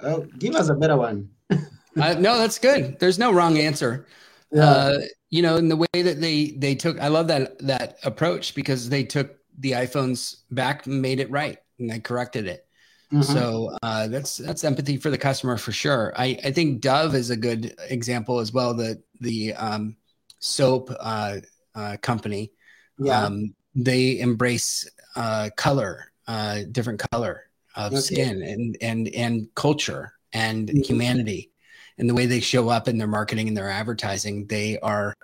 Oh, 0.00 0.26
give 0.38 0.54
us 0.54 0.68
a 0.68 0.74
better 0.74 0.96
one. 0.96 1.30
uh, 1.50 2.14
no, 2.18 2.38
that's 2.38 2.58
good. 2.58 2.98
There's 2.98 3.18
no 3.18 3.32
wrong 3.32 3.58
answer. 3.58 4.06
Yeah. 4.52 4.64
Uh, 4.64 4.98
you 5.30 5.42
know, 5.42 5.56
in 5.56 5.68
the 5.68 5.76
way 5.76 6.02
that 6.02 6.20
they 6.20 6.54
they 6.58 6.74
took, 6.74 7.00
I 7.00 7.08
love 7.08 7.28
that 7.28 7.58
that 7.66 7.98
approach 8.04 8.54
because 8.54 8.88
they 8.88 9.04
took 9.04 9.36
the 9.58 9.72
iPhones 9.72 10.42
back 10.50 10.86
and 10.86 11.00
made 11.00 11.20
it 11.20 11.30
right 11.30 11.58
and 11.78 11.90
they 11.90 11.98
corrected 11.98 12.46
it. 12.46 12.66
Mm-hmm. 13.12 13.22
So 13.22 13.76
uh, 13.82 14.08
that's 14.08 14.38
that's 14.38 14.64
empathy 14.64 14.96
for 14.96 15.10
the 15.10 15.18
customer 15.18 15.56
for 15.56 15.72
sure. 15.72 16.12
I, 16.16 16.38
I 16.44 16.50
think 16.50 16.80
Dove 16.80 17.14
is 17.14 17.30
a 17.30 17.36
good 17.36 17.74
example 17.88 18.40
as 18.40 18.52
well. 18.52 18.74
The 18.74 19.02
the 19.20 19.54
um, 19.54 19.96
soap 20.38 20.90
uh, 20.98 21.36
uh, 21.74 21.96
company, 22.00 22.52
yeah. 22.98 23.24
Um, 23.24 23.54
they 23.74 24.20
embrace 24.20 24.88
uh, 25.16 25.50
color, 25.56 26.12
uh, 26.26 26.60
different 26.70 27.02
color 27.10 27.48
of 27.76 27.92
okay. 27.92 28.00
skin, 28.00 28.42
and 28.42 28.76
and 28.80 29.08
and 29.08 29.54
culture 29.54 30.12
and 30.32 30.68
mm-hmm. 30.68 30.80
humanity, 30.80 31.50
and 31.98 32.08
the 32.08 32.14
way 32.14 32.26
they 32.26 32.40
show 32.40 32.68
up 32.68 32.88
in 32.88 32.98
their 32.98 33.08
marketing 33.08 33.48
and 33.48 33.56
their 33.56 33.70
advertising. 33.70 34.46
They 34.46 34.78
are 34.80 35.14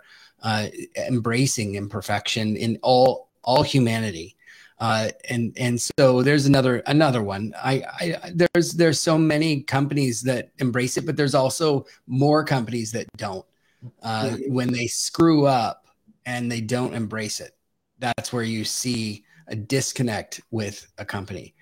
uh, 0.42 0.68
embracing 0.96 1.76
imperfection 1.76 2.56
in 2.56 2.78
all 2.82 3.30
all 3.42 3.62
humanity 3.62 4.36
Uh, 4.80 5.10
and 5.28 5.52
and 5.58 5.78
so 5.78 6.22
there's 6.22 6.46
another 6.46 6.78
another 6.86 7.22
one. 7.22 7.52
I, 7.62 7.84
I 8.00 8.32
there's 8.34 8.72
there's 8.72 8.98
so 8.98 9.18
many 9.18 9.62
companies 9.62 10.22
that 10.22 10.50
embrace 10.58 10.96
it, 10.96 11.04
but 11.04 11.16
there's 11.16 11.34
also 11.34 11.84
more 12.06 12.44
companies 12.44 12.90
that 12.92 13.06
don't. 13.16 13.44
Uh, 14.02 14.36
when 14.48 14.72
they 14.72 14.86
screw 14.86 15.46
up 15.46 15.86
and 16.26 16.50
they 16.50 16.60
don't 16.60 16.94
embrace 16.94 17.40
it, 17.40 17.56
that's 17.98 18.32
where 18.32 18.42
you 18.42 18.64
see 18.64 19.24
a 19.48 19.56
disconnect 19.56 20.40
with 20.50 20.86
a 20.98 21.04
company. 21.04 21.54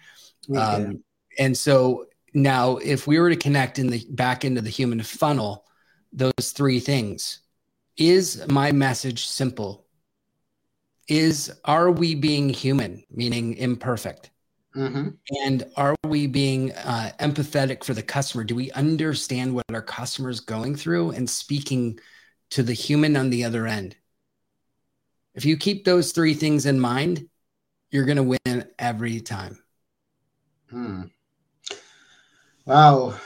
Um, 0.56 1.02
and 1.38 1.56
so 1.56 2.06
now, 2.34 2.76
if 2.78 3.06
we 3.06 3.18
were 3.18 3.30
to 3.30 3.36
connect 3.36 3.78
in 3.78 3.88
the 3.88 4.04
back 4.10 4.44
into 4.44 4.60
the 4.60 4.70
human 4.70 5.02
funnel, 5.02 5.64
those 6.12 6.52
three 6.52 6.80
things 6.80 7.40
is 7.96 8.46
my 8.48 8.70
message 8.70 9.26
simple? 9.26 9.86
Is 11.08 11.50
are 11.64 11.90
we 11.90 12.14
being 12.14 12.48
human, 12.50 13.02
meaning 13.10 13.54
imperfect? 13.54 14.30
Mm-hmm. 14.76 15.08
And 15.44 15.64
are 15.76 15.96
we 16.04 16.26
being 16.26 16.72
uh, 16.72 17.10
empathetic 17.18 17.82
for 17.82 17.94
the 17.94 18.02
customer? 18.02 18.44
Do 18.44 18.54
we 18.54 18.70
understand 18.72 19.54
what 19.54 19.64
our 19.72 19.82
customer 19.82 20.30
is 20.30 20.40
going 20.40 20.76
through 20.76 21.12
and 21.12 21.28
speaking 21.28 21.98
to 22.50 22.62
the 22.62 22.74
human 22.74 23.16
on 23.16 23.30
the 23.30 23.44
other 23.44 23.66
end? 23.66 23.96
If 25.34 25.44
you 25.44 25.56
keep 25.56 25.84
those 25.84 26.12
three 26.12 26.34
things 26.34 26.66
in 26.66 26.78
mind, 26.78 27.28
you're 27.90 28.04
going 28.04 28.16
to 28.16 28.38
win 28.46 28.68
every 28.78 29.20
time. 29.20 29.58
Hmm. 30.70 31.02
Wow. 32.66 33.18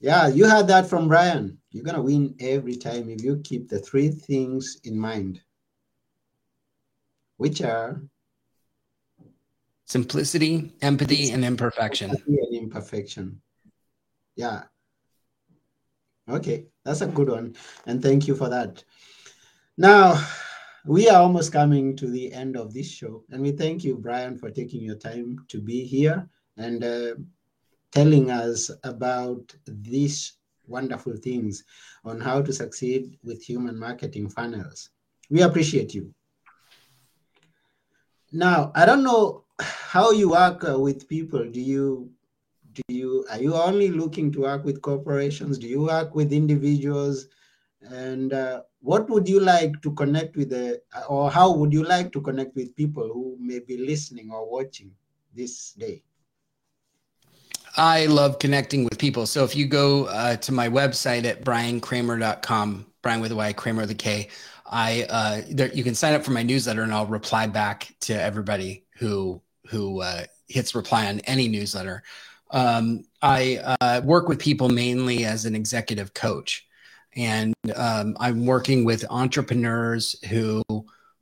Yeah, 0.00 0.28
you 0.28 0.44
had 0.44 0.68
that 0.68 0.88
from 0.88 1.08
Bryan. 1.08 1.58
You're 1.72 1.84
going 1.84 1.96
to 1.96 2.02
win 2.02 2.34
every 2.40 2.76
time 2.76 3.10
if 3.10 3.22
you 3.22 3.40
keep 3.42 3.68
the 3.68 3.78
three 3.78 4.08
things 4.08 4.78
in 4.84 4.98
mind, 4.98 5.40
which 7.40 7.62
are 7.62 8.02
simplicity, 9.86 10.74
empathy, 10.82 11.30
and 11.30 11.42
imperfection. 11.42 12.10
Empathy 12.10 12.38
and 12.38 12.54
imperfection. 12.54 13.40
Yeah. 14.36 14.64
Okay, 16.28 16.66
that's 16.84 17.00
a 17.00 17.06
good 17.06 17.30
one. 17.30 17.56
And 17.86 18.02
thank 18.02 18.28
you 18.28 18.34
for 18.34 18.50
that. 18.50 18.84
Now, 19.78 20.22
we 20.84 21.08
are 21.08 21.22
almost 21.22 21.50
coming 21.50 21.96
to 21.96 22.08
the 22.08 22.30
end 22.30 22.58
of 22.58 22.74
this 22.74 22.90
show. 22.90 23.24
And 23.30 23.40
we 23.40 23.52
thank 23.52 23.84
you, 23.84 23.96
Bryan, 23.96 24.36
for 24.36 24.50
taking 24.50 24.82
your 24.82 24.96
time 24.96 25.38
to 25.48 25.62
be 25.62 25.82
here 25.82 26.28
and 26.58 26.84
uh, 26.84 27.14
telling 27.90 28.30
us 28.30 28.70
about 28.84 29.50
these 29.66 30.34
wonderful 30.66 31.16
things 31.16 31.64
on 32.04 32.20
how 32.20 32.42
to 32.42 32.52
succeed 32.52 33.18
with 33.24 33.42
human 33.42 33.78
marketing 33.78 34.28
funnels. 34.28 34.90
We 35.30 35.40
appreciate 35.40 35.94
you. 35.94 36.14
Now, 38.32 38.72
I 38.74 38.86
don't 38.86 39.02
know 39.02 39.44
how 39.60 40.12
you 40.12 40.30
work 40.30 40.68
uh, 40.68 40.78
with 40.78 41.08
people. 41.08 41.44
Do 41.50 41.60
you 41.60 42.10
do 42.72 42.82
you 42.88 43.26
are 43.30 43.40
you 43.40 43.54
only 43.54 43.90
looking 43.90 44.30
to 44.32 44.42
work 44.42 44.64
with 44.64 44.80
corporations? 44.82 45.58
Do 45.58 45.66
you 45.66 45.82
work 45.82 46.14
with 46.14 46.32
individuals? 46.32 47.26
And 47.82 48.32
uh, 48.32 48.62
what 48.80 49.08
would 49.10 49.28
you 49.28 49.40
like 49.40 49.80
to 49.82 49.92
connect 49.92 50.36
with 50.36 50.50
the, 50.50 50.80
or 51.08 51.30
how 51.30 51.52
would 51.52 51.72
you 51.72 51.82
like 51.82 52.12
to 52.12 52.20
connect 52.20 52.54
with 52.54 52.76
people 52.76 53.08
who 53.08 53.36
may 53.40 53.58
be 53.60 53.78
listening 53.78 54.30
or 54.30 54.50
watching 54.50 54.92
this 55.34 55.72
day? 55.72 56.02
I 57.76 58.06
love 58.06 58.38
connecting 58.38 58.84
with 58.84 58.98
people. 58.98 59.26
So 59.26 59.44
if 59.44 59.54
you 59.54 59.66
go 59.66 60.06
uh, 60.06 60.36
to 60.36 60.52
my 60.52 60.68
website 60.68 61.24
at 61.24 61.44
bryankramer.com, 61.44 62.86
Bryan 63.02 63.20
with 63.20 63.32
a 63.32 63.36
Y, 63.36 63.52
Kramer 63.54 63.82
with 63.82 63.90
a 63.90 63.94
K, 63.94 64.28
I 64.70 65.04
uh, 65.10 65.42
there, 65.50 65.72
you 65.74 65.82
can 65.82 65.94
sign 65.94 66.14
up 66.14 66.24
for 66.24 66.30
my 66.30 66.44
newsletter, 66.44 66.82
and 66.82 66.94
I'll 66.94 67.06
reply 67.06 67.46
back 67.48 67.92
to 68.02 68.14
everybody 68.14 68.84
who 68.96 69.42
who 69.66 70.00
uh, 70.00 70.24
hits 70.48 70.74
reply 70.74 71.08
on 71.08 71.20
any 71.20 71.48
newsletter. 71.48 72.02
Um, 72.52 73.04
I 73.20 73.76
uh, 73.80 74.00
work 74.02 74.28
with 74.28 74.38
people 74.38 74.68
mainly 74.68 75.24
as 75.24 75.44
an 75.44 75.54
executive 75.54 76.14
coach, 76.14 76.66
and 77.16 77.52
um, 77.74 78.16
I'm 78.20 78.46
working 78.46 78.84
with 78.84 79.04
entrepreneurs 79.10 80.16
who 80.28 80.62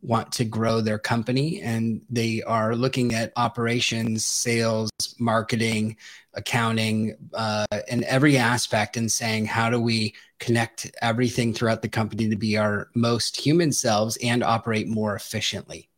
want 0.01 0.31
to 0.31 0.45
grow 0.45 0.81
their 0.81 0.99
company 0.99 1.61
and 1.61 2.01
they 2.09 2.43
are 2.45 2.77
looking 2.77 3.15
at 3.15 3.33
operations, 3.37 4.25
sales, 4.25 4.91
marketing, 5.19 5.97
accounting, 6.35 7.17
uh, 7.35 7.67
and 7.89 8.05
every 8.05 8.37
aspect 8.37 8.97
and 8.97 9.11
saying, 9.11 9.45
how 9.45 9.69
do 9.69 9.81
we 9.81 10.15
connect 10.39 10.91
everything 11.03 11.53
throughout 11.53 11.83
the 11.83 11.89
company 11.89 12.29
to 12.29 12.37
be 12.37 12.57
our 12.57 12.89
most 12.95 13.37
human 13.37 13.73
selves 13.73 14.17
and 14.23 14.45
operate 14.45 14.87
more 14.87 15.17
efficiently? 15.17 15.89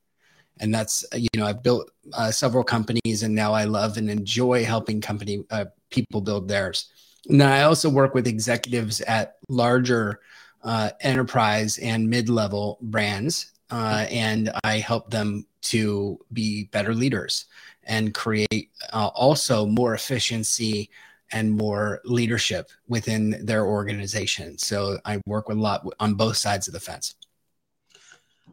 And 0.61 0.75
that's, 0.75 1.05
you 1.15 1.29
know, 1.37 1.47
I've 1.47 1.63
built 1.63 1.91
uh, 2.15 2.31
several 2.31 2.65
companies 2.65 3.23
and 3.23 3.35
now 3.35 3.53
I 3.53 3.65
love 3.65 3.97
and 3.99 4.11
enjoy 4.11 4.65
helping 4.65 5.01
company 5.01 5.45
uh, 5.51 5.67
people 5.91 6.21
build 6.21 6.49
theirs. 6.49 6.91
Now, 7.27 7.53
I 7.53 7.63
also 7.63 7.91
work 7.91 8.15
with 8.15 8.27
executives 8.27 9.03
at 9.03 9.37
larger 9.49 10.21
uh, 10.63 10.91
enterprise 11.01 11.79
and 11.79 12.09
mid 12.09 12.31
level 12.31 12.79
brands 12.81 13.53
uh, 13.71 14.07
and 14.11 14.51
I 14.65 14.79
help 14.79 15.11
them 15.11 15.47
to 15.63 16.19
be 16.33 16.65
better 16.73 16.95
leaders 16.95 17.47
and 17.85 18.15
create 18.15 18.71
uh, 18.93 19.11
also 19.15 19.67
more 19.67 19.95
efficiency 19.95 20.91
and 21.33 21.51
more 21.51 22.01
leadership 22.05 22.71
within 22.89 23.45
their 23.45 23.67
organization. 23.67 24.57
So 24.59 24.99
I 25.05 25.21
work 25.27 25.49
with 25.49 25.59
a 25.59 25.61
lot 25.61 25.87
on 26.01 26.15
both 26.15 26.37
sides 26.37 26.67
of 26.67 26.75
the 26.75 26.81
fence. 26.81 27.15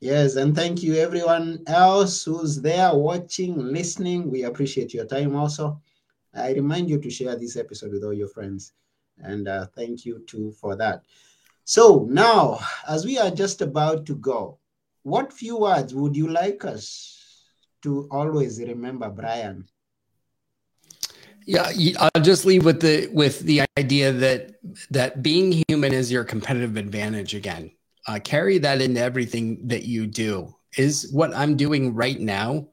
Yes, 0.00 0.36
and 0.36 0.54
thank 0.54 0.82
you 0.82 0.94
everyone 0.96 1.62
else 1.66 2.24
who's 2.24 2.60
there 2.60 2.94
watching, 2.94 3.56
listening. 3.58 4.30
We 4.30 4.44
appreciate 4.44 4.92
your 4.92 5.06
time 5.06 5.36
also. 5.36 5.80
I 6.34 6.52
remind 6.52 6.90
you 6.90 7.00
to 7.00 7.10
share 7.10 7.36
this 7.36 7.56
episode 7.56 7.92
with 7.92 8.04
all 8.04 8.12
your 8.12 8.28
friends. 8.28 8.72
And 9.18 9.48
uh, 9.48 9.66
thank 9.74 10.04
you 10.04 10.24
too 10.26 10.52
for 10.52 10.76
that. 10.76 11.02
So 11.64 12.06
now, 12.10 12.58
as 12.88 13.04
we 13.04 13.18
are 13.18 13.30
just 13.30 13.62
about 13.62 14.04
to 14.06 14.16
go, 14.16 14.58
what 15.02 15.32
few 15.32 15.58
words 15.58 15.94
would 15.94 16.16
you 16.16 16.28
like 16.28 16.64
us 16.64 17.44
to 17.82 18.08
always 18.10 18.58
remember, 18.60 19.08
Bryan? 19.08 19.66
Yeah, 21.46 21.70
I'll 21.98 22.22
just 22.22 22.46
leave 22.46 22.64
with 22.64 22.80
the 22.80 23.08
with 23.12 23.40
the 23.40 23.62
idea 23.78 24.12
that 24.12 24.54
that 24.90 25.22
being 25.22 25.62
human 25.68 25.92
is 25.92 26.10
your 26.10 26.24
competitive 26.24 26.76
advantage 26.76 27.34
again. 27.34 27.70
Uh, 28.06 28.18
carry 28.22 28.58
that 28.58 28.80
into 28.80 29.00
everything 29.00 29.68
that 29.68 29.84
you 29.84 30.06
do. 30.06 30.54
Is 30.78 31.10
what 31.12 31.34
I'm 31.34 31.56
doing 31.56 31.94
right 31.94 32.18
now, 32.18 32.68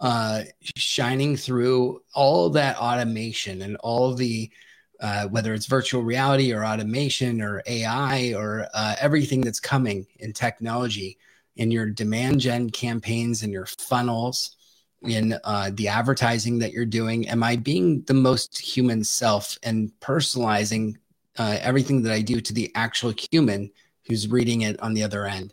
uh, 0.00 0.44
shining 0.76 1.36
through 1.36 2.02
all 2.14 2.50
that 2.50 2.78
automation 2.78 3.62
and 3.62 3.76
all 3.78 4.14
the 4.14 4.50
uh, 5.04 5.28
whether 5.28 5.52
it's 5.52 5.66
virtual 5.66 6.02
reality 6.02 6.50
or 6.50 6.64
automation 6.64 7.42
or 7.42 7.62
AI 7.66 8.32
or 8.32 8.66
uh, 8.72 8.94
everything 8.98 9.42
that's 9.42 9.60
coming 9.60 10.06
in 10.20 10.32
technology 10.32 11.18
in 11.56 11.70
your 11.70 11.84
demand 11.84 12.40
gen 12.40 12.70
campaigns 12.70 13.42
and 13.42 13.52
your 13.52 13.66
funnels 13.66 14.56
in 15.02 15.38
uh, 15.44 15.70
the 15.74 15.88
advertising 15.88 16.58
that 16.58 16.72
you're 16.72 16.86
doing. 16.86 17.28
Am 17.28 17.42
i 17.42 17.54
being 17.54 18.00
the 18.06 18.14
most 18.14 18.58
human 18.58 19.04
self 19.04 19.58
and 19.62 19.92
personalizing 20.00 20.94
uh, 21.36 21.58
everything 21.60 22.00
that 22.00 22.12
i 22.14 22.22
do 22.22 22.40
to 22.40 22.54
the 22.54 22.72
actual 22.74 23.12
human 23.30 23.70
who's 24.06 24.28
reading 24.28 24.62
it 24.62 24.80
on 24.80 24.94
the 24.94 25.02
other 25.02 25.26
end? 25.26 25.52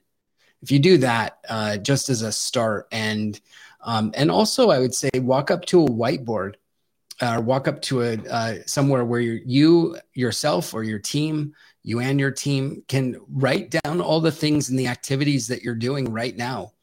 If 0.61 0.71
you 0.71 0.79
do 0.79 0.97
that 0.99 1.39
uh, 1.49 1.75
just 1.75 2.07
as 2.07 2.21
a 2.21 2.31
start 2.31 2.87
and 2.93 3.37
um, 3.81 4.13
and 4.15 4.31
also 4.31 4.69
i 4.69 4.79
would 4.79 4.95
say 4.95 5.09
walk 5.15 5.51
up 5.51 5.65
to 5.65 5.83
a 5.83 5.89
whiteboard 5.89 6.55
uh, 7.21 7.41
walk 7.43 7.67
up 7.67 7.81
to 7.83 8.01
a 8.01 8.17
uh, 8.29 8.55
somewhere 8.65 9.05
where 9.05 9.21
you 9.21 9.97
yourself 10.13 10.73
or 10.73 10.83
your 10.83 10.99
team 10.99 11.53
you 11.83 11.99
and 11.99 12.19
your 12.19 12.31
team 12.31 12.83
can 12.87 13.19
write 13.27 13.71
down 13.71 14.01
all 14.01 14.19
the 14.19 14.31
things 14.31 14.69
and 14.69 14.77
the 14.77 14.87
activities 14.87 15.47
that 15.47 15.63
you're 15.63 15.73
doing 15.75 16.11
right 16.11 16.35
now. 16.35 16.73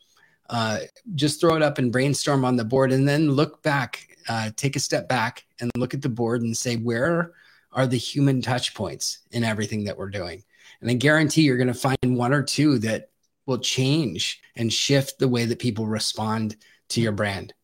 Uh, 0.50 0.80
just 1.14 1.40
throw 1.40 1.54
it 1.54 1.62
up 1.62 1.78
and 1.78 1.92
brainstorm 1.92 2.44
on 2.44 2.56
the 2.56 2.64
board 2.64 2.90
and 2.90 3.06
then 3.06 3.30
look 3.30 3.62
back 3.62 4.08
uh, 4.28 4.50
take 4.56 4.76
a 4.76 4.80
step 4.80 5.08
back 5.08 5.46
and 5.60 5.70
look 5.76 5.94
at 5.94 6.02
the 6.02 6.08
board 6.08 6.42
and 6.42 6.56
say 6.56 6.76
where 6.76 7.32
are 7.72 7.86
the 7.86 7.96
human 7.96 8.42
touch 8.42 8.74
points 8.74 9.20
in 9.30 9.42
everything 9.42 9.84
that 9.84 9.96
we're 9.96 10.10
doing? 10.10 10.42
And 10.80 10.90
i 10.90 10.94
guarantee 10.94 11.42
you're 11.42 11.56
going 11.56 11.66
to 11.66 11.74
find 11.74 11.98
one 12.02 12.32
or 12.32 12.42
two 12.42 12.78
that 12.80 13.10
will 13.46 13.58
change 13.58 14.40
and 14.56 14.72
shift 14.72 15.18
the 15.18 15.28
way 15.28 15.46
that 15.46 15.58
people 15.58 15.86
respond 15.86 16.56
to 16.90 17.00
your 17.00 17.12
brand 17.12 17.54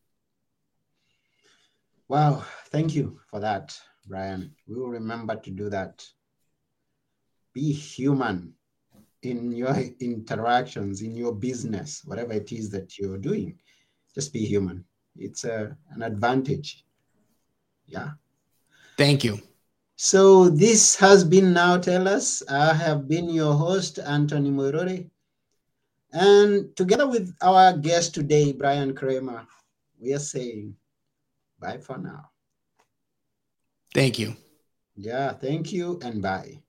Wow, 2.07 2.45
thank 2.69 2.93
you 2.93 3.19
for 3.29 3.39
that, 3.39 3.79
Bryan. 4.07 4.53
We 4.67 4.75
will 4.75 4.89
remember 4.89 5.35
to 5.35 5.49
do 5.49 5.69
that. 5.69 6.05
Be 7.53 7.71
human 7.71 8.53
in 9.23 9.51
your 9.51 9.75
interactions, 9.99 11.01
in 11.01 11.15
your 11.15 11.33
business, 11.33 12.03
whatever 12.05 12.33
it 12.33 12.51
is 12.51 12.69
that 12.71 12.97
you're 12.97 13.17
doing. 13.17 13.57
Just 14.13 14.33
be 14.33 14.45
human. 14.45 14.85
It's 15.17 15.45
a, 15.45 15.75
an 15.91 16.03
advantage. 16.03 16.85
Yeah. 17.87 18.11
Thank 18.97 19.23
you. 19.23 19.39
So 19.95 20.49
this 20.49 20.95
has 20.97 21.23
been 21.23 21.53
Now 21.53 21.77
Tell 21.77 22.07
Us. 22.07 22.43
I 22.49 22.73
have 22.73 23.07
been 23.07 23.29
your 23.29 23.53
host, 23.53 23.97
Anthony 23.97 24.51
Moirore. 24.51 25.05
And 26.11 26.75
together 26.75 27.07
with 27.07 27.35
our 27.41 27.75
guest 27.77 28.13
today, 28.13 28.53
Bryan 28.53 28.93
Kramer, 28.93 29.47
we 29.99 30.13
are 30.13 30.19
saying 30.19 30.75
bye 31.59 31.77
for 31.77 31.97
now. 31.97 32.31
Thank 33.93 34.19
you. 34.19 34.35
Yeah, 34.95 35.33
thank 35.33 35.71
you 35.71 35.99
and 36.01 36.21
bye. 36.21 36.64